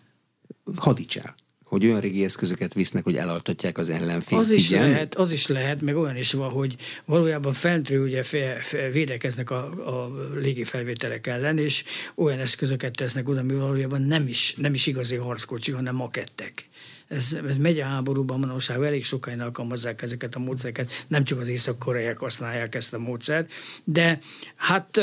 [0.75, 1.35] Hadicsel
[1.67, 5.81] hogy olyan régi eszközöket visznek, hogy elaltatják az ellenfél az is lehet, Az is lehet,
[5.81, 6.75] meg olyan is van, hogy
[7.05, 9.63] valójában fentről ugye fe, fe, védekeznek a,
[10.03, 11.83] a légi felvételek ellen, és
[12.15, 16.66] olyan eszközöket tesznek oda, ami valójában nem is, nem is igazi harckocsi, hanem makettek
[17.07, 21.47] ez, ez megy a háborúban manóság, elég sokáig alkalmazzák ezeket a módszereket, nem csak az
[21.47, 23.51] észak-koreaiak használják ezt a módszert,
[23.83, 24.19] de
[24.55, 24.99] hát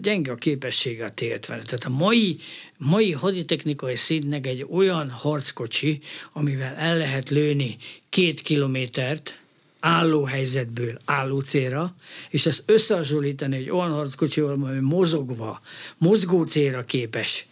[0.00, 1.40] gyenge a képessége a T-50.
[1.40, 2.38] Tehát a mai,
[2.78, 6.00] mai haditechnikai szintnek egy olyan harckocsi,
[6.32, 7.76] amivel el lehet lőni
[8.08, 9.38] két kilométert,
[9.80, 11.94] álló helyzetből álló célra,
[12.30, 15.60] és ezt összehasonlítani egy olyan harckocsival, ami mozogva,
[15.98, 17.46] mozgó célra képes,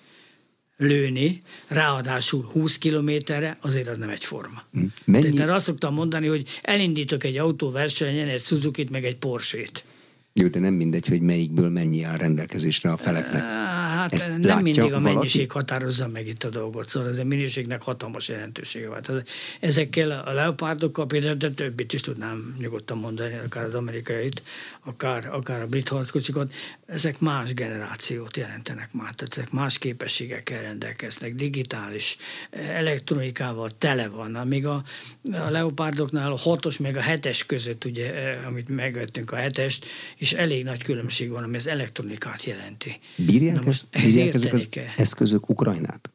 [0.77, 4.63] lőni, ráadásul 20 kilométerre, azért az nem egyforma.
[4.73, 4.85] Hm.
[5.05, 5.33] Mennyi?
[5.33, 9.85] Tehát azt szoktam mondani, hogy elindítok egy autóversenyen, egy Suzuki-t, meg egy Porsche-t.
[10.35, 13.43] Jó, de nem mindegy, hogy melyikből mennyi áll rendelkezésre a feleknek.
[13.43, 15.15] Hát Ezt nem mindig a valaki?
[15.15, 19.25] mennyiség határozza meg itt a dolgot, szóval ez a minőségnek hatalmas jelentősége van.
[19.61, 24.43] Ezekkel a leopárdokkal például, de többit is tudnám nyugodtan mondani, akár az amerikait,
[24.85, 26.53] akár, akár a brit harckocsikat,
[26.87, 32.17] ezek más generációt jelentenek már, tehát ezek más képességekkel rendelkeznek, digitális,
[32.51, 34.85] elektronikával tele van, amíg a,
[35.33, 39.87] a leopárdoknál a hatos meg a hetes között, ugye, eh, amit megvettünk a hetest,
[40.23, 42.99] és elég nagy különbség van, ami az elektronikát jelenti.
[43.17, 46.11] Bírják, Na most ezt, bírják ezek az eszközök Ukrajnát?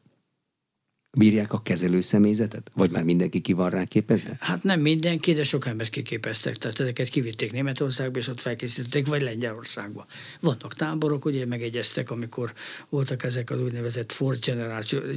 [1.16, 2.70] Bírják a kezelő személyzetet?
[2.74, 4.36] Vagy már mindenki ki van rá képezve?
[4.40, 6.56] Hát nem mindenki, de sok embert kiképeztek.
[6.56, 10.06] Tehát ezeket kivitték Németországba, és ott felkészítették, vagy Lengyelországba.
[10.40, 12.52] Vannak táborok, ugye megegyeztek, amikor
[12.88, 14.54] voltak ezek az úgynevezett Force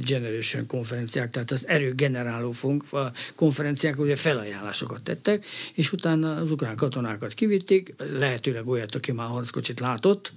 [0.04, 2.54] Generation konferenciák, tehát az erőgeneráló
[3.34, 9.80] konferenciák, ugye felajánlásokat tettek, és utána az ukrán katonákat kivitték, lehetőleg olyat, aki már harckocsit
[9.80, 10.32] látott,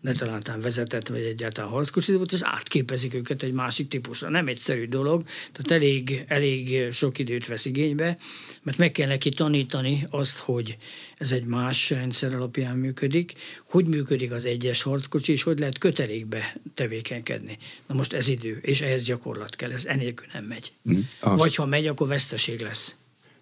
[0.00, 4.28] ne találtán vezetett, vagy egyáltalán harckocsi volt, és átképezik őket egy másik típusra.
[4.28, 8.16] Nem egyszerű dolog, tehát elég, elég sok időt vesz igénybe,
[8.62, 10.76] mert meg kell neki tanítani azt, hogy
[11.18, 13.32] ez egy más rendszer alapján működik,
[13.68, 17.58] hogy működik az egyes harckocsi, és hogy lehet kötelékbe tevékenykedni.
[17.86, 20.72] Na most ez idő, és ehhez gyakorlat kell, ez enélkül nem megy.
[20.90, 22.96] Mm, Vagy ha megy, akkor veszteség lesz.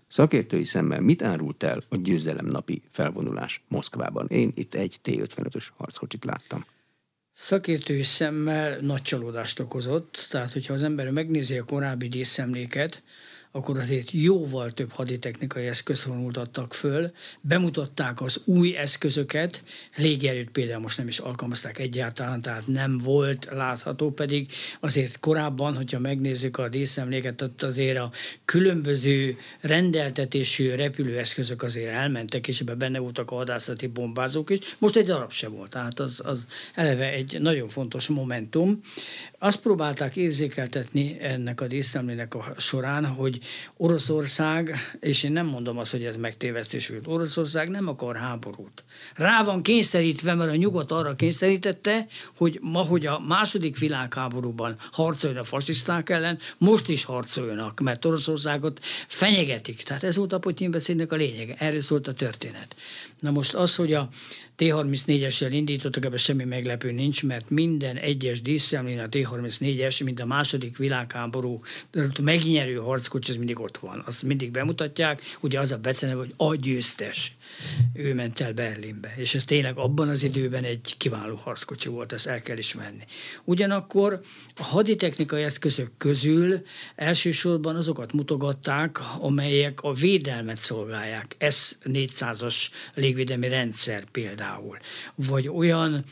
[0.08, 4.26] Szakértői szemmel mit árult el a győzelem napi felvonulás Moszkvában?
[4.28, 6.64] Én itt egy T-55-ös harckocsit láttam.
[7.32, 13.02] Szakértői szemmel nagy csalódást okozott, tehát hogyha az ember megnézi a korábbi díszemléket,
[13.56, 19.62] akkor azért jóval több haditechnikai eszköz vonultattak föl, bemutatták az új eszközöket,
[19.96, 25.98] légierőt például most nem is alkalmazták egyáltalán, tehát nem volt látható, pedig azért korábban, hogyha
[25.98, 28.10] megnézzük a díszemléket, ott azért a
[28.44, 35.06] különböző rendeltetésű repülőeszközök azért elmentek, és ebben benne voltak a hadászati bombázók is, most egy
[35.06, 38.80] darab se volt, tehát az, az eleve egy nagyon fontos momentum.
[39.46, 43.38] Azt próbálták érzékeltetni ennek a díszemlének a során, hogy
[43.76, 48.84] Oroszország, és én nem mondom azt, hogy ez megtévesztés volt, Oroszország nem akar háborút.
[49.14, 52.06] Rá van kényszerítve, mert a nyugat arra kényszerítette,
[52.36, 58.84] hogy ma, hogy a második világháborúban harcoljon a fasiszták ellen, most is harcoljanak, mert Oroszországot
[59.06, 59.82] fenyegetik.
[59.82, 61.54] Tehát ez volt a Putyin beszédnek a lényege.
[61.58, 62.76] Erről szólt a történet.
[63.20, 64.08] Na most az, hogy a
[64.56, 70.76] T-34-essel indítottak, ebben semmi meglepő nincs, mert minden egyes díszemlén a T-34-es, mint a második
[70.76, 71.62] világháború
[72.22, 74.02] megnyerő harckocsi, ez mindig ott van.
[74.06, 77.36] Azt mindig bemutatják, ugye az a beceneve, hogy a győztes.
[77.92, 82.26] Ő ment el Berlinbe, és ez tényleg abban az időben egy kiváló harckocsi volt, ezt
[82.26, 83.04] el kell ismerni.
[83.44, 84.20] Ugyanakkor
[84.56, 86.62] a haditechnikai eszközök közül
[86.94, 91.36] elsősorban azokat mutogatták, amelyek a védelmet szolgálják.
[91.50, 92.54] S-400-as
[92.94, 94.76] légvédelmi rendszer például például,
[95.14, 96.04] vagy olyan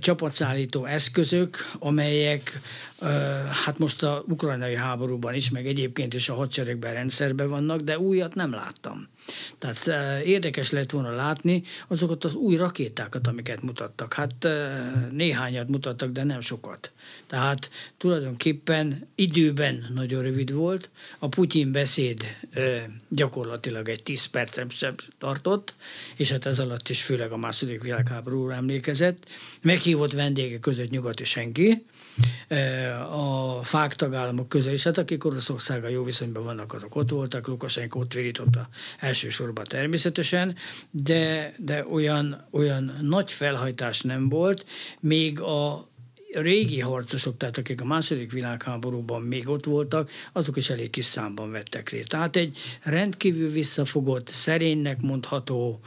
[0.00, 2.60] csapatszállító eszközök, amelyek
[3.64, 8.34] hát most a ukrajnai háborúban is, meg egyébként is a hadseregben rendszerben vannak, de újat
[8.34, 9.08] nem láttam.
[9.58, 9.86] Tehát
[10.24, 14.14] érdekes lett volna látni azokat az új rakétákat, amiket mutattak.
[14.14, 14.48] Hát
[15.10, 16.90] néhányat mutattak, de nem sokat.
[17.26, 20.90] Tehát tulajdonképpen időben nagyon rövid volt.
[21.18, 22.36] A Putyin beszéd
[23.08, 25.74] gyakorlatilag egy 10 percem sem tartott,
[26.16, 29.28] és hát ez alatt is főleg a második világháborúra emlékezett.
[29.62, 31.84] Meghívott vendégek között nyugati senki,
[33.12, 38.00] a fák tagállamok közül is, hát akik Oroszországgal jó viszonyban vannak, azok ott voltak, Lukasenko
[38.00, 40.56] ott virította elsősorban természetesen,
[40.90, 44.66] de, de olyan, olyan nagy felhajtás nem volt,
[45.00, 45.88] még a
[46.32, 51.50] régi harcosok, tehát akik a második világháborúban még ott voltak, azok is elég kis számban
[51.50, 52.08] vettek részt.
[52.08, 55.80] Tehát egy rendkívül visszafogott, szerénynek mondható,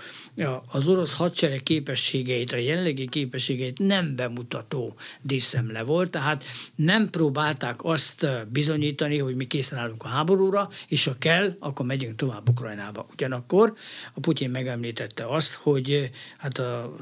[0.71, 6.43] az orosz hadsereg képességeit, a jelenlegi képességeit nem bemutató díszemle volt, tehát
[6.75, 12.15] nem próbálták azt bizonyítani, hogy mi készen állunk a háborúra, és ha kell, akkor megyünk
[12.15, 13.07] tovább Ukrajnába.
[13.11, 13.73] Ugyanakkor
[14.13, 16.95] a Putyin megemlítette azt, hogy hát a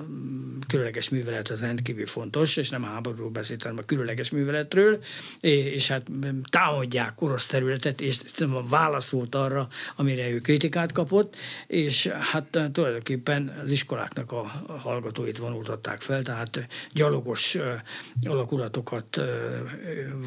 [0.67, 5.03] különleges művelet az rendkívül fontos, és nem a háború háborúról beszélt, hanem a különleges műveletről,
[5.39, 6.07] és hát
[6.49, 8.19] támadják orosz területet, és
[8.69, 11.35] válasz volt arra, amire ő kritikát kapott,
[11.67, 13.18] és hát tulajdonképpen
[13.63, 17.57] az iskoláknak a hallgatóit vonultatták fel, tehát gyalogos
[18.23, 19.21] alakulatokat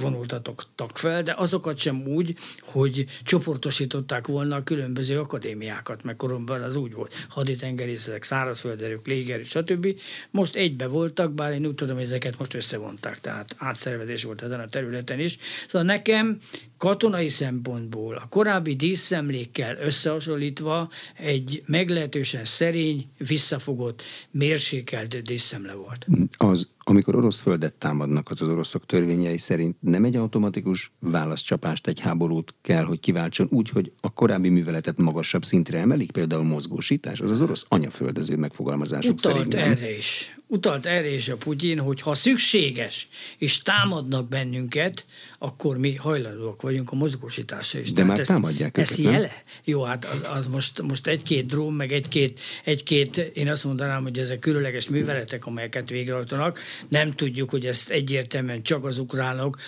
[0.01, 6.77] vonultatottak fel, de azokat sem úgy, hogy csoportosították volna a különböző akadémiákat, mert koronban az
[6.77, 10.01] úgy volt, haditengerészek, szárazfölderők, légerő, stb.
[10.31, 14.61] Most egybe voltak, bár én úgy tudom, hogy ezeket most összevonták tehát átszervezés volt ezen
[14.61, 15.39] a területen is.
[15.69, 16.39] Szóval nekem
[16.83, 26.07] katonai szempontból a korábbi díszemlékkel összehasonlítva egy meglehetősen szerény, visszafogott, mérsékelt díszemle volt.
[26.37, 32.01] Az, amikor orosz földet támadnak, az az oroszok törvényei szerint nem egy automatikus válaszcsapást, egy
[32.01, 37.31] háborút kell, hogy kiváltson úgy, hogy a korábbi műveletet magasabb szintre emelik, például mozgósítás, az
[37.31, 39.55] az orosz anyaföldező megfogalmazásuk Utalt szerint.
[39.55, 39.71] Nem?
[39.71, 40.37] erre is.
[40.53, 45.05] Utalt erre is a Putyin, hogy ha szükséges, és támadnak bennünket,
[45.39, 47.89] akkor mi hajlandóak vagyunk a mozgósításra is.
[47.89, 49.19] De Tehát már ezt, támadják ez őket, jele?
[49.19, 49.31] Nem?
[49.65, 54.19] Jó, hát az, az most, most egy-két drón, meg egy-két, egy-két, én azt mondanám, hogy
[54.19, 56.61] ezek különleges műveletek, amelyeket végrehajtanak.
[56.89, 59.59] Nem tudjuk, hogy ezt egyértelműen csak az ukránok,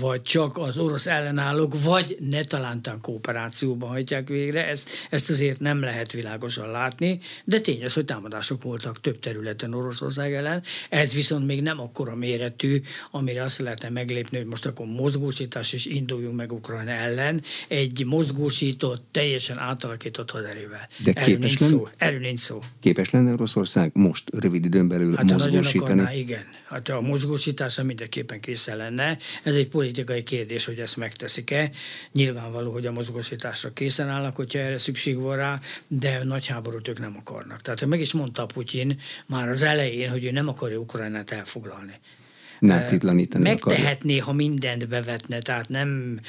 [0.00, 4.66] vagy csak az orosz ellenállók, vagy ne talántán kooperációban hajtják végre.
[4.66, 9.74] Ezt, ezt azért nem lehet világosan látni, de tény az, hogy támadások voltak több területen
[9.74, 10.62] Oroszország ellen.
[10.88, 15.86] Ez viszont még nem akkora méretű, amire azt lehetne meglépni, hogy most akkor mozgósítás és
[15.86, 20.88] induljunk meg Ukrajna ellen egy mozgósított, teljesen átalakított haderővel.
[21.04, 21.88] De erről képes nincs, szó.
[21.96, 22.58] erről nincs szó.
[22.80, 26.00] Képes lenne Oroszország most rövid időn belül hát, mozgósítani?
[26.00, 26.44] Akarná, igen.
[26.72, 29.18] Hát a mozgósítása mindenképpen készen lenne.
[29.42, 31.70] Ez egy politikai kérdés, hogy ezt megteszik-e.
[32.12, 36.98] Nyilvánvaló, hogy a mozgósításra készen állnak, hogyha erre szükség van rá, de nagy háborút ők
[36.98, 37.62] nem akarnak.
[37.62, 41.94] Tehát meg is mondta Putyin már az elején, hogy ő nem akarja Ukrajnát elfoglalni
[42.62, 44.24] nácitlanítani Megtehetné, akarja.
[44.24, 46.20] ha mindent bevetne, tehát nem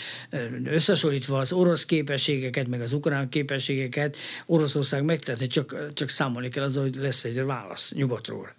[0.64, 6.76] összesonlítva az orosz képességeket, meg az ukrán képességeket, Oroszország megtehetné, csak, csak számolni kell az,
[6.76, 8.54] hogy lesz egy válasz nyugatról.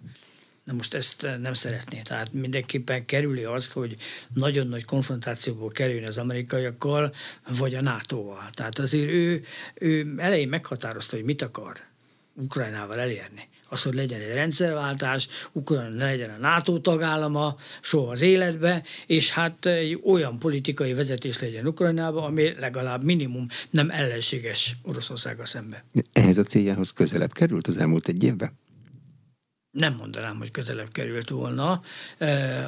[0.63, 2.01] Na most ezt nem szeretné.
[2.03, 3.95] Tehát mindenképpen kerüli azt, hogy
[4.33, 7.13] nagyon nagy konfrontációból kerüljön az amerikaiakkal,
[7.57, 8.49] vagy a NATO-val.
[8.53, 11.73] Tehát azért ő, ő elején meghatározta, hogy mit akar
[12.33, 18.83] Ukrajnával elérni az, hogy legyen egy rendszerváltás, Ukrajna legyen a NATO tagállama soha az életbe,
[19.05, 25.83] és hát egy olyan politikai vezetés legyen Ukrajnába, ami legalább minimum nem ellenséges Oroszországgal szemben.
[26.13, 28.63] Ehhez a céljához közelebb került az elmúlt egy évben?
[29.71, 31.81] nem mondanám, hogy közelebb került volna.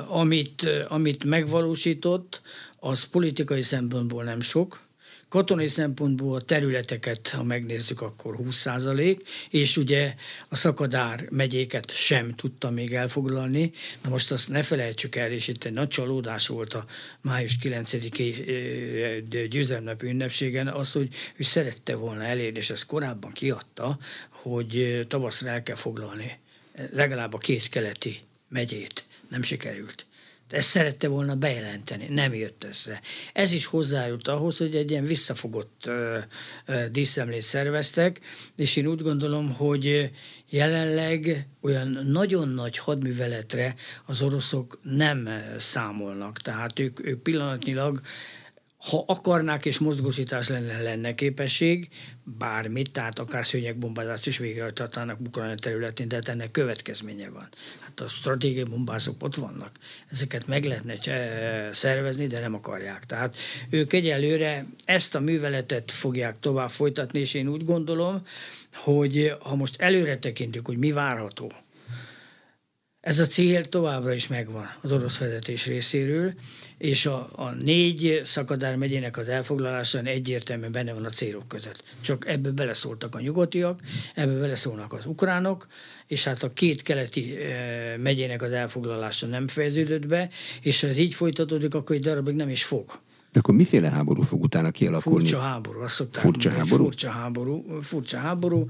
[0.07, 2.41] amit, amit megvalósított,
[2.79, 4.86] az politikai szempontból nem sok,
[5.29, 10.15] Katonai szempontból a területeket, ha megnézzük, akkor 20 százalék, és ugye
[10.47, 13.71] a szakadár megyéket sem tudta még elfoglalni.
[14.03, 16.85] Na most azt ne felejtsük el, és itt egy nagy csalódás volt a
[17.21, 23.97] május 9-i győzelemnap ünnepségen, az, hogy ő szerette volna elérni, és ezt korábban kiadta,
[24.29, 26.39] hogy tavaszra el kell foglalni
[26.91, 29.05] legalább a két keleti megyét.
[29.29, 30.05] Nem sikerült.
[30.49, 33.01] Ezt szerette volna bejelenteni, nem jött össze.
[33.33, 36.19] Ez is hozzájut ahhoz, hogy egy ilyen visszafogott ö,
[36.91, 38.19] díszemlét szerveztek,
[38.55, 40.11] és én úgy gondolom, hogy
[40.49, 46.37] jelenleg olyan nagyon nagy hadműveletre az oroszok nem számolnak.
[46.37, 48.01] Tehát ők, ők pillanatnyilag
[48.77, 51.89] ha akarnák és mozgósítás lenne, lenne képesség,
[52.23, 57.47] bármit, tehát akár szőnyegbombázást is végrehajthatnának Ukrajna területén, de ennek következménye van.
[57.79, 59.71] Hát a stratégiai bombázók ott vannak.
[60.09, 60.93] Ezeket meg lehetne
[61.73, 63.05] szervezni, de nem akarják.
[63.05, 63.37] Tehát
[63.69, 68.21] ők egyelőre ezt a műveletet fogják tovább folytatni, és én úgy gondolom,
[68.73, 71.51] hogy ha most előre tekintünk, hogy mi várható,
[73.07, 76.33] ez a cél továbbra is megvan az orosz vezetés részéről,
[76.77, 81.83] és a, a négy szakadár megyének az elfoglalása egyértelműen benne van a célok között.
[82.01, 83.79] Csak ebbe beleszóltak a nyugatiak,
[84.15, 85.67] ebbe beleszólnak az ukránok,
[86.07, 90.29] és hát a két keleti e, megyének az elfoglalása nem fejeződött be,
[90.61, 92.99] és ha ez így folytatódik, akkor egy darabig nem is fog.
[93.31, 95.27] De akkor miféle háború fog utána kialakulni?
[95.27, 96.89] Furcsa háború, azt szokták furcsa mondani, háború?
[96.89, 98.67] Furcsa háború, furcsa háború.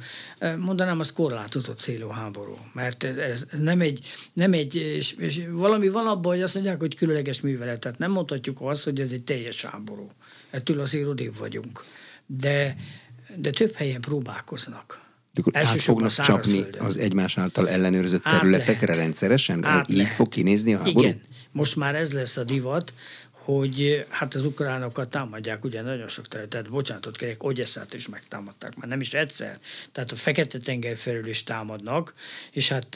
[0.58, 2.58] Mondanám, azt korlátozott célú háború.
[2.74, 6.80] Mert ez, ez nem egy, nem egy és, és valami van abban, hogy azt mondják,
[6.80, 7.80] hogy különleges művelet.
[7.80, 10.10] Tehát nem mondhatjuk azt, hogy ez egy teljes háború.
[10.50, 11.84] Ettől azért odébb vagyunk.
[12.26, 12.76] De,
[13.36, 15.06] de több helyen próbálkoznak.
[15.34, 19.02] De át fognak csapni az egymás által ellenőrzött át területekre lehet.
[19.02, 19.64] rendszeresen?
[19.64, 20.14] Át Így lehet.
[20.14, 21.00] fog kinézni a háború?
[21.00, 21.22] Igen.
[21.52, 22.94] Most már ez lesz a divat,
[23.48, 28.88] hogy hát az ukránokat támadják, ugye nagyon sok területet, bocsánatot kérek, Ogyesszát is megtámadták, már
[28.88, 29.60] nem is egyszer.
[29.92, 32.14] Tehát a Fekete-tenger felül is támadnak,
[32.52, 32.96] és hát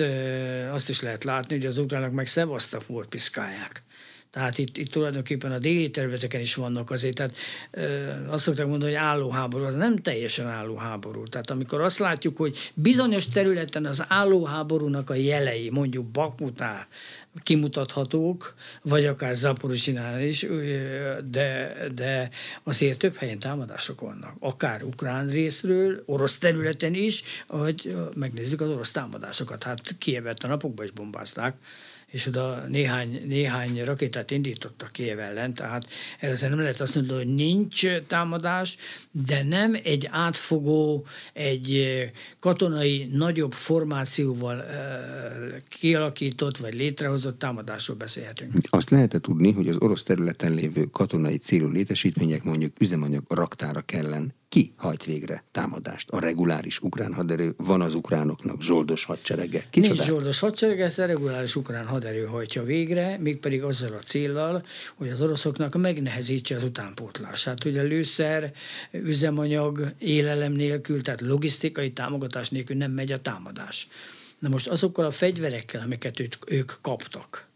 [0.71, 3.83] azt is lehet látni, hogy az ukránok meg Szevasztafort piszkálják.
[4.31, 7.35] Tehát itt, itt tulajdonképpen a déli területeken is vannak azért, tehát
[7.71, 11.23] ö, azt szokták mondani, hogy állóháború, az nem teljesen állóháború.
[11.23, 16.87] Tehát amikor azt látjuk, hogy bizonyos területen az állóháborúnak a jelei, mondjuk Bakmutál,
[17.43, 20.45] kimutathatók, vagy akár Zaporozsinál is,
[21.29, 22.29] de, de
[22.63, 24.35] azért több helyen támadások vannak.
[24.39, 29.63] Akár ukrán részről, orosz területen is, vagy megnézzük az orosz támadásokat.
[29.63, 31.55] Hát Kievet a napokban is bombázták,
[32.11, 35.87] és oda néhány, néhány rakétát indítottak Kiev ellen, tehát
[36.19, 38.77] erre nem lehet azt mondani, hogy nincs támadás,
[39.11, 41.89] de nem egy átfogó, egy
[42.39, 44.63] katonai nagyobb formációval
[45.67, 48.53] kialakított vagy létrehozott támadásról beszélhetünk.
[48.69, 54.33] Azt lehet tudni, hogy az orosz területen lévő katonai célú létesítmények mondjuk üzemanyag raktára kellen
[54.51, 56.09] ki hajt végre támadást?
[56.09, 59.65] A reguláris ukrán haderő van az ukránoknak zsoldos hadserege?
[59.69, 59.93] Kicsoda?
[59.93, 65.09] Nincs zsoldos hadserege, ezt a reguláris ukrán haderő hajtja végre, mégpedig azzal a céllal, hogy
[65.09, 67.65] az oroszoknak megnehezítse az utánpótlását.
[67.65, 68.53] Ugye lőszer,
[68.91, 73.87] üzemanyag, élelem nélkül, tehát logisztikai támogatás nélkül nem megy a támadás.
[74.39, 77.50] Na most azokkal a fegyverekkel, amiket ők, ők kaptak,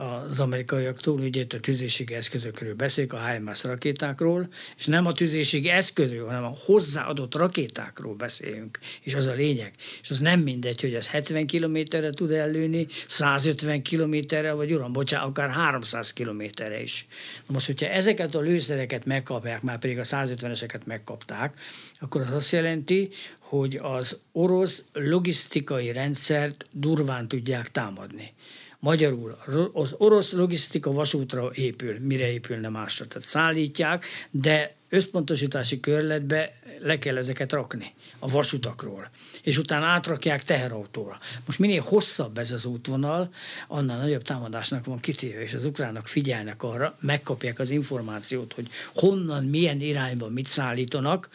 [0.00, 5.68] az amerikaiaktól, ugye itt a tüzérségi eszközökről beszélünk, a HIMARS rakétákról, és nem a tüzérségi
[5.68, 9.72] eszközről, hanem a hozzáadott rakétákról beszélünk, és az a lényeg.
[10.02, 15.28] És az nem mindegy, hogy ez 70 kilométerre tud ellőni, 150 kilométerre, vagy uram, bocsánat,
[15.28, 17.06] akár 300 kilométerre is.
[17.46, 21.58] Na most, hogyha ezeket a lőszereket megkapják, már pedig a 150-eseket megkapták,
[21.98, 23.08] akkor az azt jelenti,
[23.38, 28.32] hogy az orosz logisztikai rendszert durván tudják támadni.
[28.80, 29.36] Magyarul
[29.72, 33.06] az orosz logisztika vasútra épül, mire épülne másra.
[33.06, 39.10] Tehát szállítják, de összpontosítási körletbe le kell ezeket rakni a vasutakról,
[39.42, 41.18] és utána átrakják teherautóra.
[41.46, 43.32] Most minél hosszabb ez az útvonal,
[43.68, 49.44] annál nagyobb támadásnak van kitéve, és az ukránok figyelnek arra, megkapják az információt, hogy honnan,
[49.44, 51.28] milyen irányba mit szállítanak,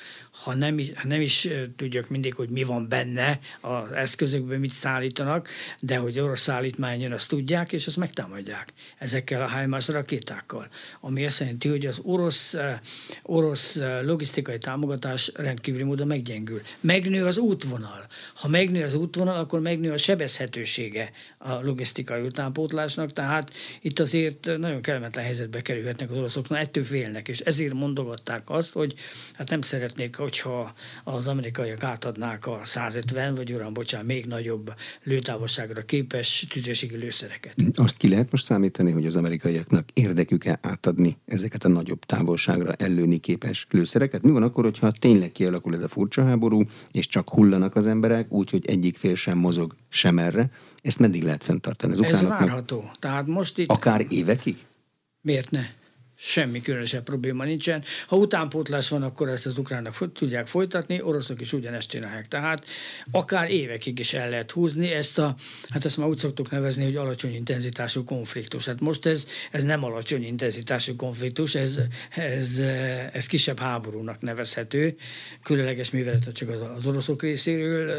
[0.43, 5.49] ha nem, ha nem is tudjuk mindig, hogy mi van benne az eszközökben, mit szállítanak,
[5.79, 10.67] de hogy orosz szállítmány jön, azt tudják, és azt megtámadják ezekkel a HIMARS rakétákkal.
[10.99, 12.55] Ami azt jelenti, hogy az orosz,
[13.23, 16.61] orosz logisztikai támogatás rendkívüli módon meggyengül.
[16.79, 18.05] Megnő az útvonal.
[18.33, 24.81] Ha megnő az útvonal, akkor megnő a sebezhetősége a logisztikai utánpótlásnak, tehát itt azért nagyon
[24.81, 28.93] kellemetlen helyzetbe kerülhetnek az oroszok, na ettől félnek, és ezért mondogatták azt, hogy
[29.33, 35.81] hát nem szeretnék hogyha az amerikaiak átadnák a 150, vagy uram, bocsánat, még nagyobb lőtávolságra
[35.81, 37.55] képes tüzérségi lőszereket.
[37.75, 43.17] Azt ki lehet most számítani, hogy az amerikaiaknak érdekük-e átadni ezeket a nagyobb távolságra ellőni
[43.17, 44.21] képes lőszereket?
[44.21, 48.31] Mi van akkor, hogyha tényleg kialakul ez a furcsa háború, és csak hullanak az emberek,
[48.31, 50.49] úgyhogy egyik fél sem mozog sem erre?
[50.81, 51.93] Ezt meddig lehet fenntartani?
[51.93, 52.91] Az ez várható.
[52.99, 53.69] Tehát most itt...
[53.69, 54.57] Akár évekig?
[55.21, 55.61] Miért ne?
[56.17, 57.83] Semmi különösebb probléma nincsen.
[58.07, 62.27] Ha utánpótlás van, akkor ezt az ukránok tudják folytatni, oroszok is ugyanezt csinálják.
[62.27, 62.65] Tehát
[63.11, 65.35] akár évekig is el lehet húzni ezt a,
[65.69, 68.65] hát ezt már úgy szoktuk nevezni, hogy alacsony intenzitású konfliktus.
[68.65, 72.59] Hát most ez, ez nem alacsony intenzitású konfliktus, ez, ez,
[73.11, 74.95] ez kisebb háborúnak nevezhető.
[75.43, 77.93] Különleges művelet csak az, az oroszok részéről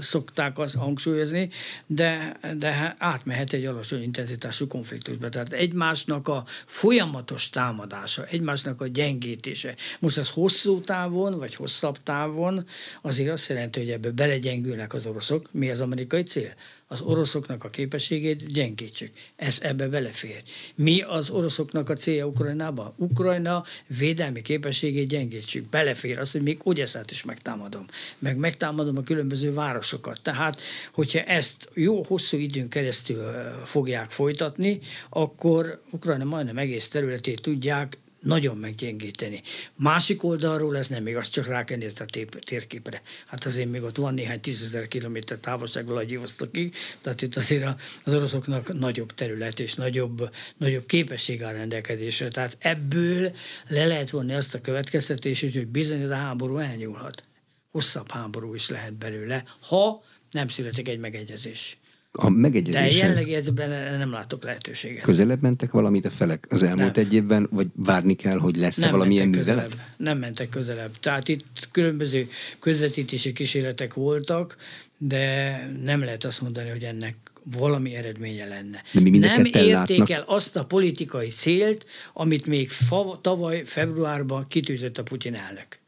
[0.00, 1.48] szokták azt hangsúlyozni,
[1.86, 5.28] de, de átmehet egy alacsony intenzitású konfliktusba.
[5.28, 9.74] Tehát egymásnak a folyamat folyamatos támadása, egymásnak a gyengítése.
[9.98, 12.66] Most ez hosszú távon, vagy hosszabb távon
[13.02, 15.48] azért azt jelenti, hogy ebbe belegyengülnek az oroszok.
[15.52, 16.54] Mi az amerikai cél?
[16.90, 19.12] Az oroszoknak a képességét gyengítsük.
[19.36, 20.42] Ez ebbe belefér.
[20.74, 22.94] Mi az oroszoknak a célja Ukrajnába?
[22.96, 25.68] Ukrajna védelmi képességét gyengítsük.
[25.68, 27.86] Belefér az, hogy még Ogyeszát is megtámadom.
[28.18, 30.20] Meg megtámadom a különböző városokat.
[30.22, 30.60] Tehát,
[30.92, 33.22] hogyha ezt jó hosszú időn keresztül
[33.64, 39.42] fogják folytatni, akkor Ukrajna majdnem egész területét tudják nagyon meggyengíteni.
[39.74, 41.64] Másik oldalról ez nem igaz, csak rá
[41.98, 42.04] a
[42.44, 43.02] térképre.
[43.26, 48.78] Hát azért még ott van néhány tízezer kilométer távolság Vladivostokig, tehát itt azért az oroszoknak
[48.78, 52.28] nagyobb terület és nagyobb, nagyobb képesség áll rendelkezésre.
[52.28, 53.32] Tehát ebből
[53.68, 57.22] le lehet vonni azt a következtetést, hogy bizony ez a háború elnyúlhat.
[57.70, 61.78] Hosszabb háború is lehet belőle, ha nem születik egy megegyezés
[62.12, 62.92] a megegyezéshez...
[62.92, 65.02] De jelenleg ezben nem látok lehetőséget.
[65.02, 67.04] Közelebb mentek valamit a felek az elmúlt nem.
[67.04, 69.46] egy évben, vagy várni kell, hogy lesz-e nem valamilyen művelet?
[69.46, 69.86] Közelebb.
[69.96, 70.96] Nem mentek közelebb.
[71.00, 72.28] Tehát itt különböző
[72.58, 74.56] közvetítési kísérletek voltak,
[74.98, 77.16] de nem lehet azt mondani, hogy ennek
[77.56, 78.82] valami eredménye lenne.
[78.92, 84.98] De mi nem érték el azt a politikai célt, amit még fa, tavaly februárban kitűzött
[84.98, 85.78] a Putyin elnök.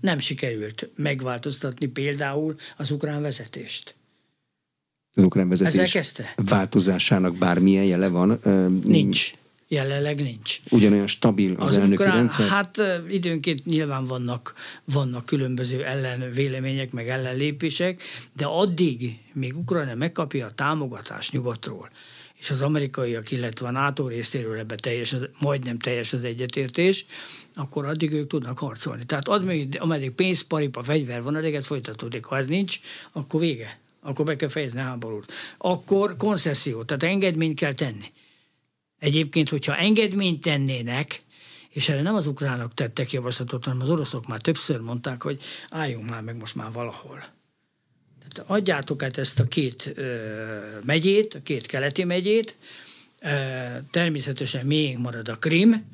[0.00, 3.94] Nem sikerült megváltoztatni például az ukrán vezetést
[5.16, 8.40] az ukrán vezetés változásának bármilyen jele van?
[8.84, 9.32] Nincs.
[9.68, 10.60] Jelenleg nincs.
[10.70, 12.48] Ugyanolyan stabil az, az elnöki ukrán, rendszer?
[12.48, 14.54] Hát időnként nyilván vannak,
[14.84, 18.02] vannak különböző ellenvélemények, meg ellenlépések,
[18.32, 21.90] de addig, míg Ukrajna megkapja a támogatást nyugatról,
[22.34, 27.06] és az amerikaiak, illetve a NATO részéről ebbe teljes, majdnem teljes az egyetértés,
[27.54, 29.06] akkor addig ők tudnak harcolni.
[29.06, 29.28] Tehát
[29.78, 32.24] ameddig pénz, paripa, fegyver van, addig ez folytatódik.
[32.24, 32.80] Ha ez nincs,
[33.12, 35.32] akkor vége akkor be kell fejezni a háborút.
[35.58, 38.12] Akkor koncesszió, tehát engedményt kell tenni.
[38.98, 41.22] Egyébként, hogyha engedményt tennének,
[41.68, 46.10] és erre nem az ukránok tettek javaslatot, hanem az oroszok már többször mondták, hogy álljunk
[46.10, 47.24] már meg most már valahol.
[48.18, 52.56] Tehát adjátok át ezt a két ö, megyét, a két keleti megyét,
[53.22, 53.28] ö,
[53.90, 55.84] természetesen miénk marad a Krim,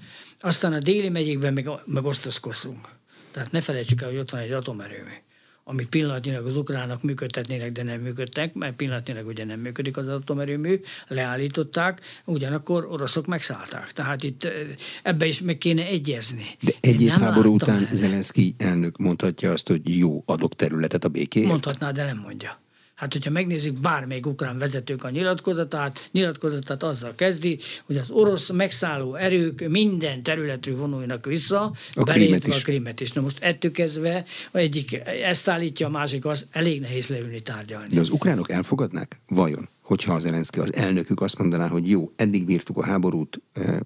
[0.41, 2.89] aztán a déli megyékben meg, meg osztozkozunk.
[3.31, 5.22] Tehát ne felejtsük el, hogy ott van egy atomerőmű
[5.65, 10.81] amit pillanatnyilag az ukránok működtetnének, de nem működtek, mert pillanatnyilag ugye nem működik az atomerőmű,
[11.09, 13.93] leállították, ugyanakkor oroszok megszállták.
[13.93, 14.49] Tehát itt
[15.03, 16.45] ebbe is meg kéne egyezni.
[16.61, 21.49] De egy háború után Zelenszky elnök mondhatja azt, hogy jó, adok területet a békéért?
[21.49, 22.62] Mondhatná, de nem mondja.
[22.95, 29.15] Hát, hogyha megnézzük bármelyik ukrán vezetők a nyilatkozatát, nyilatkozatát azzal kezdi, hogy az orosz megszálló
[29.15, 33.13] erők minden területről vonulnak vissza, a belétve a krimet is.
[33.13, 37.95] Na most ettől kezdve egyik ezt állítja, a másik az, elég nehéz leülni tárgyalni.
[37.95, 39.21] De az ukránok elfogadnák?
[39.29, 39.69] Vajon?
[39.81, 43.79] Hogyha az Zelenszky, az elnökük azt mondaná, hogy jó, eddig bírtuk a háborút, eh,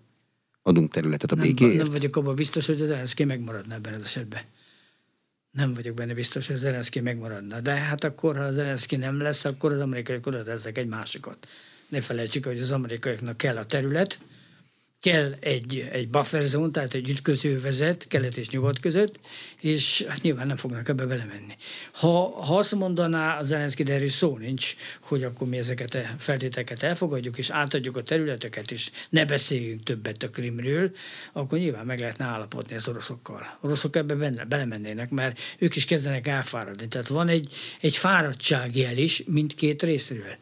[0.62, 1.74] adunk területet a békéért?
[1.74, 4.40] Nem, nem vagyok abban biztos, hogy az Zelenszky megmaradna ebben az esetben
[5.56, 7.60] nem vagyok benne biztos, hogy Zelenszky megmaradna.
[7.60, 10.42] De hát akkor, ha Zelenszky nem lesz, akkor az amerikaiak oda
[10.74, 11.48] egy másikat.
[11.88, 14.18] Ne felejtsük, hogy az amerikaiaknak kell a terület,
[15.00, 19.18] kell egy, egy buffer zone, tehát egy ütköző vezet kelet és nyugat között,
[19.60, 21.56] és hát nyilván nem fognak ebbe belemenni.
[21.92, 26.00] Ha, ha azt mondaná az Zelenszky, de erről szó nincs, hogy akkor mi ezeket a
[26.18, 30.90] feltételeket elfogadjuk, és átadjuk a területeket, és ne beszéljünk többet a Krimről,
[31.32, 33.58] akkor nyilván meg lehetne állapodni az oroszokkal.
[33.60, 36.88] Oroszok ebbe benne, belemennének, mert ők is kezdenek elfáradni.
[36.88, 40.36] Tehát van egy, egy fáradtságjel is mindkét részről.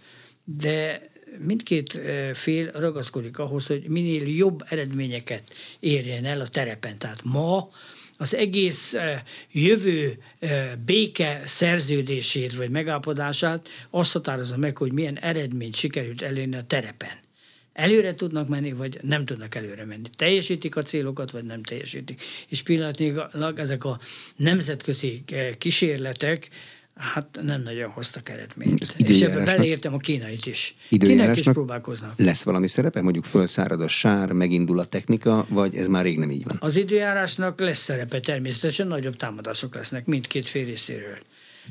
[0.44, 2.00] De mindkét
[2.32, 5.42] fél ragaszkodik ahhoz, hogy minél jobb eredményeket
[5.80, 6.98] érjen el a terepen.
[6.98, 7.68] Tehát ma
[8.16, 8.96] az egész
[9.52, 10.18] jövő
[10.84, 17.22] béke szerződését vagy megállapodását azt határozza meg, hogy milyen eredményt sikerült elérni a terepen.
[17.72, 20.08] Előre tudnak menni, vagy nem tudnak előre menni.
[20.16, 22.22] Teljesítik a célokat, vagy nem teljesítik.
[22.48, 24.00] És pillanatnyilag ezek a
[24.36, 26.48] nemzetközi eh, kísérletek,
[26.96, 28.94] hát nem nagyon hoztak eredményt.
[28.96, 30.76] És ebben beleértem a kínait is.
[30.88, 32.12] Kínák is próbálkoznak.
[32.16, 33.02] Lesz valami szerepe?
[33.02, 36.56] Mondjuk felszárad a sár, megindul a technika, vagy ez már rég nem így van?
[36.60, 41.18] Az időjárásnak lesz szerepe, természetesen nagyobb támadások lesznek mindkét fél részéről.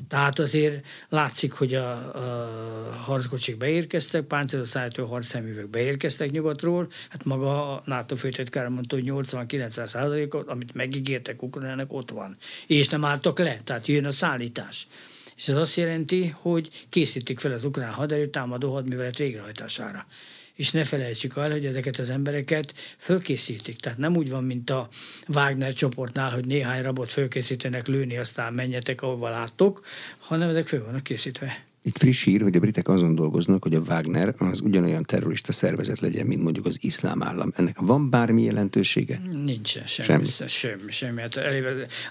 [0.07, 7.82] Tehát azért látszik, hogy a, a harckocsik beérkeztek, páncéloszállító harcszeművek beérkeztek nyugatról, hát maga a
[7.86, 12.38] NATO főtitkára mondta, hogy 80-90 százalékot, amit megígértek Ukrajnának, ott van.
[12.67, 14.88] És nem álltak le, tehát jön a szállítás.
[15.36, 20.06] És ez azt jelenti, hogy készítik fel az ukrán haderő támadó hadművelet végrehajtására
[20.54, 23.80] és ne felejtsük el, hogy ezeket az embereket fölkészítik.
[23.80, 24.88] Tehát nem úgy van, mint a
[25.28, 29.86] Wagner csoportnál, hogy néhány rabot fölkészítenek lőni, aztán menjetek, ahova láttok,
[30.20, 31.72] hanem ezek föl vannak készítve.
[31.86, 36.00] Itt friss hír, hogy a britek azon dolgoznak, hogy a Wagner az ugyanolyan terrorista szervezet
[36.00, 37.52] legyen, mint mondjuk az iszlám állam.
[37.56, 39.22] Ennek van bármi jelentősége?
[39.44, 40.26] Nincsen, semmi.
[40.26, 40.92] Semmi, semmi.
[40.92, 41.22] semmi.
[41.22, 41.36] Hát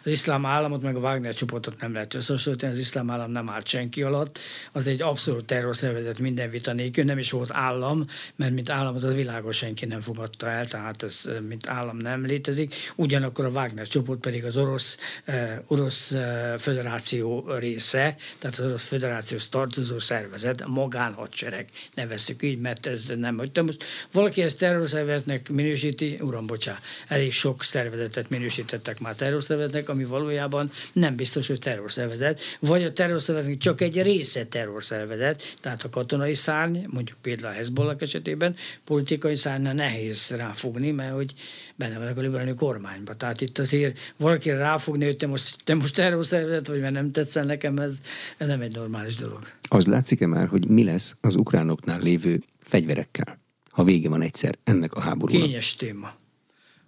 [0.04, 3.66] az iszlám államot meg a Wagner csoportot nem lehet összehasonlítani, az iszlám állam nem állt
[3.66, 4.38] senki alatt,
[4.72, 8.06] az egy abszolút terrorszervezet minden vita nélkül, nem is volt állam,
[8.36, 12.74] mert mint államot az világos senki nem fogadta el, tehát ez mint állam nem létezik.
[12.96, 15.34] Ugyanakkor a Wagner csoport pedig az orosz, uh,
[15.66, 22.86] orosz uh, föderáció része, tehát az orosz föderáció tartozó szervezet, a magánhadsereg, nevezzük így, mert
[22.86, 29.00] ez nem, hogy te most valaki ezt terrorszervezetnek minősíti, uram, bocsá, elég sok szervezetet minősítettek
[29.00, 35.56] már terrorszervezetnek, ami valójában nem biztos, hogy terrorszervezet, vagy a terrorszervezetnek csak egy része terrorszervezet,
[35.60, 41.34] tehát a katonai szárny, mondjuk például a Hezbollah esetében, politikai szárnynál nehéz ráfogni, mert hogy
[41.74, 43.18] benne vannak a liberális kormányban.
[43.18, 47.44] Tehát itt azért valaki ráfogni, hogy te most, te most terrorszervezet vagy, mert nem tetszel
[47.44, 47.92] nekem, ez,
[48.36, 49.51] ez nem egy normális dolog.
[49.62, 53.40] Az látszik-e már, hogy mi lesz az ukránoknál lévő fegyverekkel,
[53.70, 55.42] ha vége van egyszer ennek a háborúnak?
[55.42, 56.14] Kényes téma,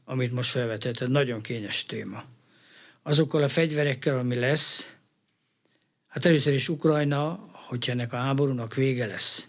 [0.04, 2.24] amit most felvetetted, nagyon kényes téma.
[3.02, 4.94] Azokkal a fegyverekkel, ami lesz,
[6.06, 9.48] hát először is Ukrajna, hogyha ennek a háborúnak vége lesz,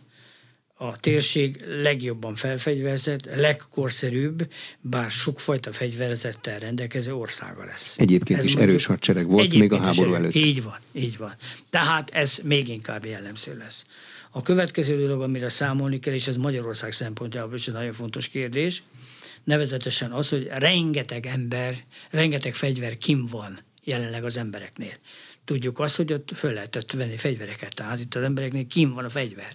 [0.77, 4.51] a térség legjobban felfegyverzett, legkorszerűbb,
[4.81, 7.95] bár sokfajta fegyverzettel rendelkező országa lesz.
[7.97, 10.35] Egyébként ez is erős hadsereg volt még a háború előtt.
[10.35, 11.35] Így van, így van.
[11.69, 13.85] Tehát ez még inkább jellemző lesz.
[14.31, 18.83] A következő dolog, amire számolni kell, és ez Magyarország szempontjából is egy nagyon fontos kérdés,
[19.43, 24.93] nevezetesen az, hogy rengeteg ember, rengeteg fegyver kim van jelenleg az embereknél.
[25.45, 29.09] Tudjuk azt, hogy ott föl lehetett venni fegyvereket, tehát itt az embereknél kim van a
[29.09, 29.53] fegyver.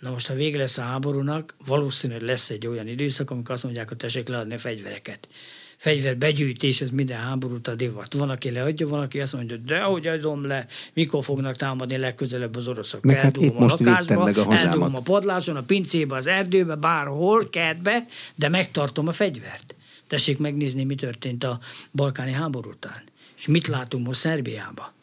[0.00, 3.88] Na most, ha vége lesz a háborúnak, valószínűleg lesz egy olyan időszak, amikor azt mondják,
[3.88, 5.28] hogy tessék leadni a fegyvereket.
[5.76, 8.12] Fegyverbegyűjtés, ez minden háborút a divat.
[8.12, 12.56] Van, aki leadja, van, aki azt mondja, de hogy adom le, mikor fognak támadni legközelebb
[12.56, 13.02] az oroszok.
[13.02, 16.74] Meg hát épp a most lakásba, meg a eldugom a padláson, a pincébe, az erdőbe,
[16.74, 19.74] bárhol, kertbe, de megtartom a fegyvert.
[20.06, 21.58] Tessék megnézni, mi történt a
[21.92, 23.02] balkáni háború után.
[23.36, 24.96] És mit látunk most Szerbiában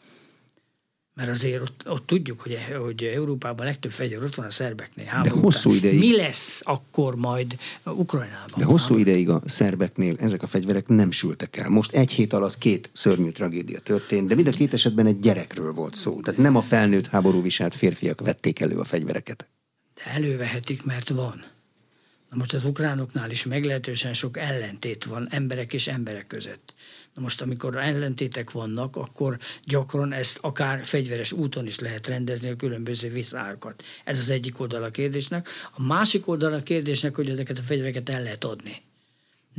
[1.16, 5.20] mert azért ott, ott tudjuk, hogy, hogy Európában legtöbb fegyver ott van a szerbeknél.
[5.22, 5.82] De hosszú után.
[5.82, 5.98] ideig.
[5.98, 8.58] Mi lesz akkor majd Ukrajnában?
[8.58, 9.00] De hosszú háború?
[9.00, 11.68] ideig a szerbeknél ezek a fegyverek nem sültek el.
[11.68, 15.72] Most egy hét alatt két szörnyű tragédia történt, de mind a két esetben egy gyerekről
[15.72, 16.20] volt szó.
[16.20, 19.46] Tehát nem a felnőtt háború viselt férfiak vették elő a fegyvereket.
[19.94, 21.44] De elővehetik, mert van.
[22.30, 26.74] Na most az ukránoknál is meglehetősen sok ellentét van emberek és emberek között.
[27.16, 32.56] Na most, amikor ellentétek vannak, akkor gyakran ezt akár fegyveres úton is lehet rendezni a
[32.56, 33.84] különböző viszárokat.
[34.04, 35.48] Ez az egyik oldal a kérdésnek.
[35.72, 38.82] A másik oldal a kérdésnek, hogy ezeket a fegyvereket el lehet adni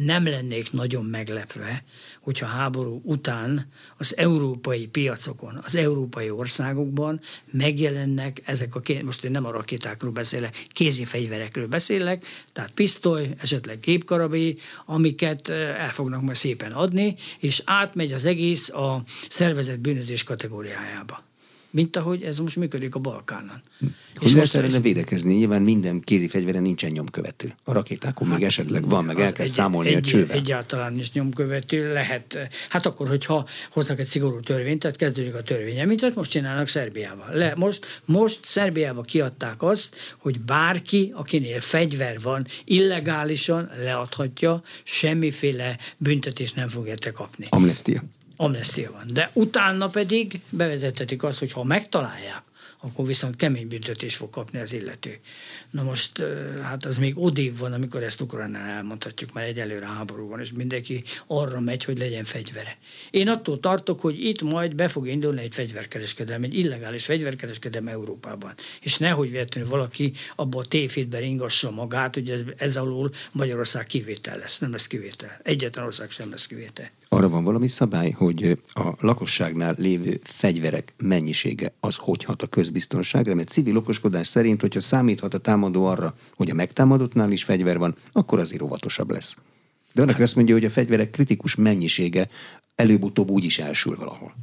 [0.05, 1.83] nem lennék nagyon meglepve,
[2.21, 7.21] hogyha háború után az európai piacokon, az európai országokban
[7.51, 13.79] megjelennek ezek a, most én nem a rakétákról beszélek, kézi fegyverekről beszélek, tehát pisztoly, esetleg
[13.79, 21.25] gépkarabé, amiket el fognak majd szépen adni, és átmegy az egész a szervezett bűnözés kategóriájába
[21.69, 23.61] mint ahogy ez most működik a Balkánon.
[23.79, 27.55] Hogy és most erre védekezni, nyilván minden kézi fegyveren nincsen nyomkövető.
[27.63, 30.35] A rakétákon hát, még esetleg van, meg el kell egy, számolni egy, a csővel.
[30.35, 32.37] Egyáltalán is nyomkövető lehet.
[32.69, 37.27] Hát akkor, hogyha hoznak egy szigorú törvényt, tehát kezdődik a törvény, mint most csinálnak Szerbiában.
[37.31, 46.55] Le, most, most Szerbiában kiadták azt, hogy bárki, akinél fegyver van, illegálisan leadhatja, semmiféle büntetést
[46.55, 47.45] nem fog érte kapni.
[47.49, 48.03] Amnestia
[48.37, 49.05] amnestia van.
[49.13, 52.41] De utána pedig bevezetetik azt, hogy ha megtalálják,
[52.79, 55.19] akkor viszont kemény büntetés fog kapni az illető.
[55.71, 56.23] Na most,
[56.61, 61.03] hát az még odébb van, amikor ezt Ukrajnán elmondhatjuk, mert egyelőre háború van, és mindenki
[61.27, 62.77] arra megy, hogy legyen fegyvere.
[63.11, 68.53] Én attól tartok, hogy itt majd be fog indulni egy fegyverkereskedelem, egy illegális fegyverkereskedelem Európában.
[68.81, 74.37] És nehogy véletlenül valaki abból a tévhitben ingassa magát, hogy ez, ez alól Magyarország kivétel
[74.37, 74.59] lesz.
[74.59, 75.39] Nem lesz kivétel.
[75.43, 76.89] Egyetlen ország sem lesz kivétel.
[77.09, 83.35] Arra van valami szabály, hogy a lakosságnál lévő fegyverek mennyisége az hogy hat a közbiztonságra,
[83.35, 87.95] mert civil okoskodás szerint, hogyha számíthat a támadó arra, hogy a megtámadottnál is fegyver van,
[88.11, 89.37] akkor azért óvatosabb lesz.
[89.93, 92.27] De van, aki azt mondja, hogy a fegyverek kritikus mennyisége
[92.75, 94.33] előbb-utóbb úgy is elsül valahol.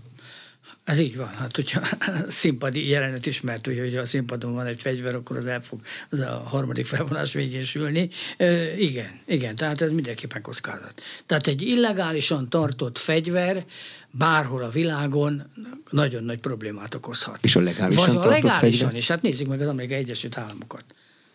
[0.85, 1.28] Ez így van.
[1.28, 1.80] Hát, hogyha
[2.28, 5.80] színpadi jelenet ismert, hogy, hogy a színpadon van egy fegyver, akkor az el fog
[6.11, 8.09] az a harmadik felvonás végén sülni.
[8.37, 11.03] E, igen, igen, tehát ez mindenképpen kockázat.
[11.26, 13.64] Tehát egy illegálisan tartott fegyver
[14.11, 15.51] bárhol a világon
[15.91, 17.39] nagyon nagy problémát okozhat.
[17.43, 18.95] És a legálisan Vagy a legálisan fegyver?
[18.95, 19.09] is.
[19.09, 20.85] Hát nézzük meg az Amerikai Egyesült Államokat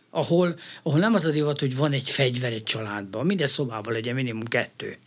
[0.10, 4.16] ahol, ahol nem az a divat, hogy van egy fegyver egy családban, minden szobában legyen
[4.16, 4.98] minimum kettő.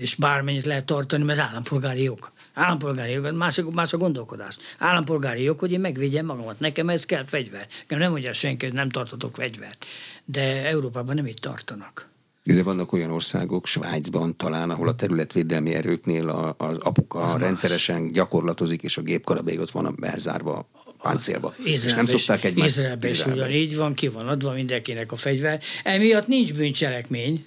[0.00, 2.30] És bármennyit lehet tartani, mert ez állampolgári jog.
[2.54, 4.56] Állampolgári jog, más, más a gondolkodás.
[4.78, 6.60] Állampolgári jog, hogy én megvédjem magamat.
[6.60, 7.66] Nekem ez kell fegyver.
[7.80, 9.86] Nekem nem mondja senki, hogy nem tartotok fegyvert.
[10.24, 12.08] De Európában nem így tartanak.
[12.42, 18.02] De vannak olyan országok, Svájcban talán, ahol a területvédelmi erőknél a, az apuka az rendszeresen
[18.02, 18.10] más.
[18.10, 20.68] gyakorlatozik, és a gépkarabély ott van belzárva
[21.02, 21.54] páncélba.
[21.64, 22.70] és nem szokták egymást.
[22.70, 25.60] Izraelben is ugyanígy van, ki van adva mindenkinek a fegyver.
[25.84, 27.44] Emiatt nincs bűncselekmény,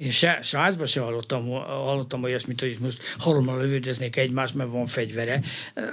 [0.00, 5.40] én se, Svájcban se hallottam, hallottam olyasmit, hogy most halommal lövődöznék egymást, mert van fegyvere.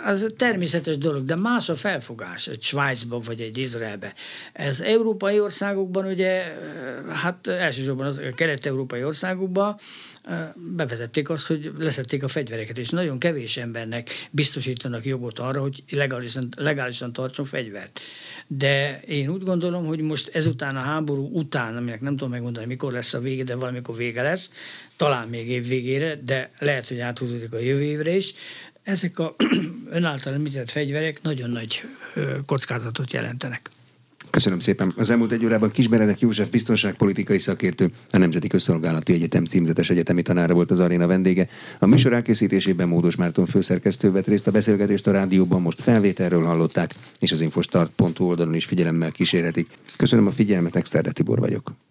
[0.05, 4.11] Az természetes dolog, de más a felfogás egy Svájcban vagy egy Izraelben.
[4.53, 6.43] Ez európai országokban ugye,
[7.09, 9.79] hát elsősorban a kelet-európai országokban
[10.55, 16.49] bevezették azt, hogy leszették a fegyvereket, és nagyon kevés embernek biztosítanak jogot arra, hogy legálisan,
[16.55, 17.99] legálisan tartson fegyvert.
[18.47, 22.91] De én úgy gondolom, hogy most ezután a háború után, aminek nem tudom megmondani, mikor
[22.91, 24.51] lesz a vége, de valamikor vége lesz,
[24.95, 28.33] talán még év végére, de lehet, hogy áthúzódik a jövő évre is,
[28.83, 29.35] ezek a
[29.89, 31.83] ön által említett fegyverek nagyon nagy
[32.45, 33.69] kockázatot jelentenek.
[34.29, 34.93] Köszönöm szépen.
[34.97, 40.53] Az elmúlt egy órában Kisberedek József biztonságpolitikai szakértő, a Nemzeti Közszolgálati Egyetem címzetes egyetemi tanára
[40.53, 41.47] volt az aréna vendége.
[41.79, 46.93] A műsor elkészítésében Módos Márton főszerkesztő vett részt a beszélgetést a rádióban, most felvételről hallották,
[47.19, 49.67] és az infostart.hu oldalon is figyelemmel kísérhetik.
[49.97, 51.86] Köszönöm a figyelmet, Exterde Tibor vagyok.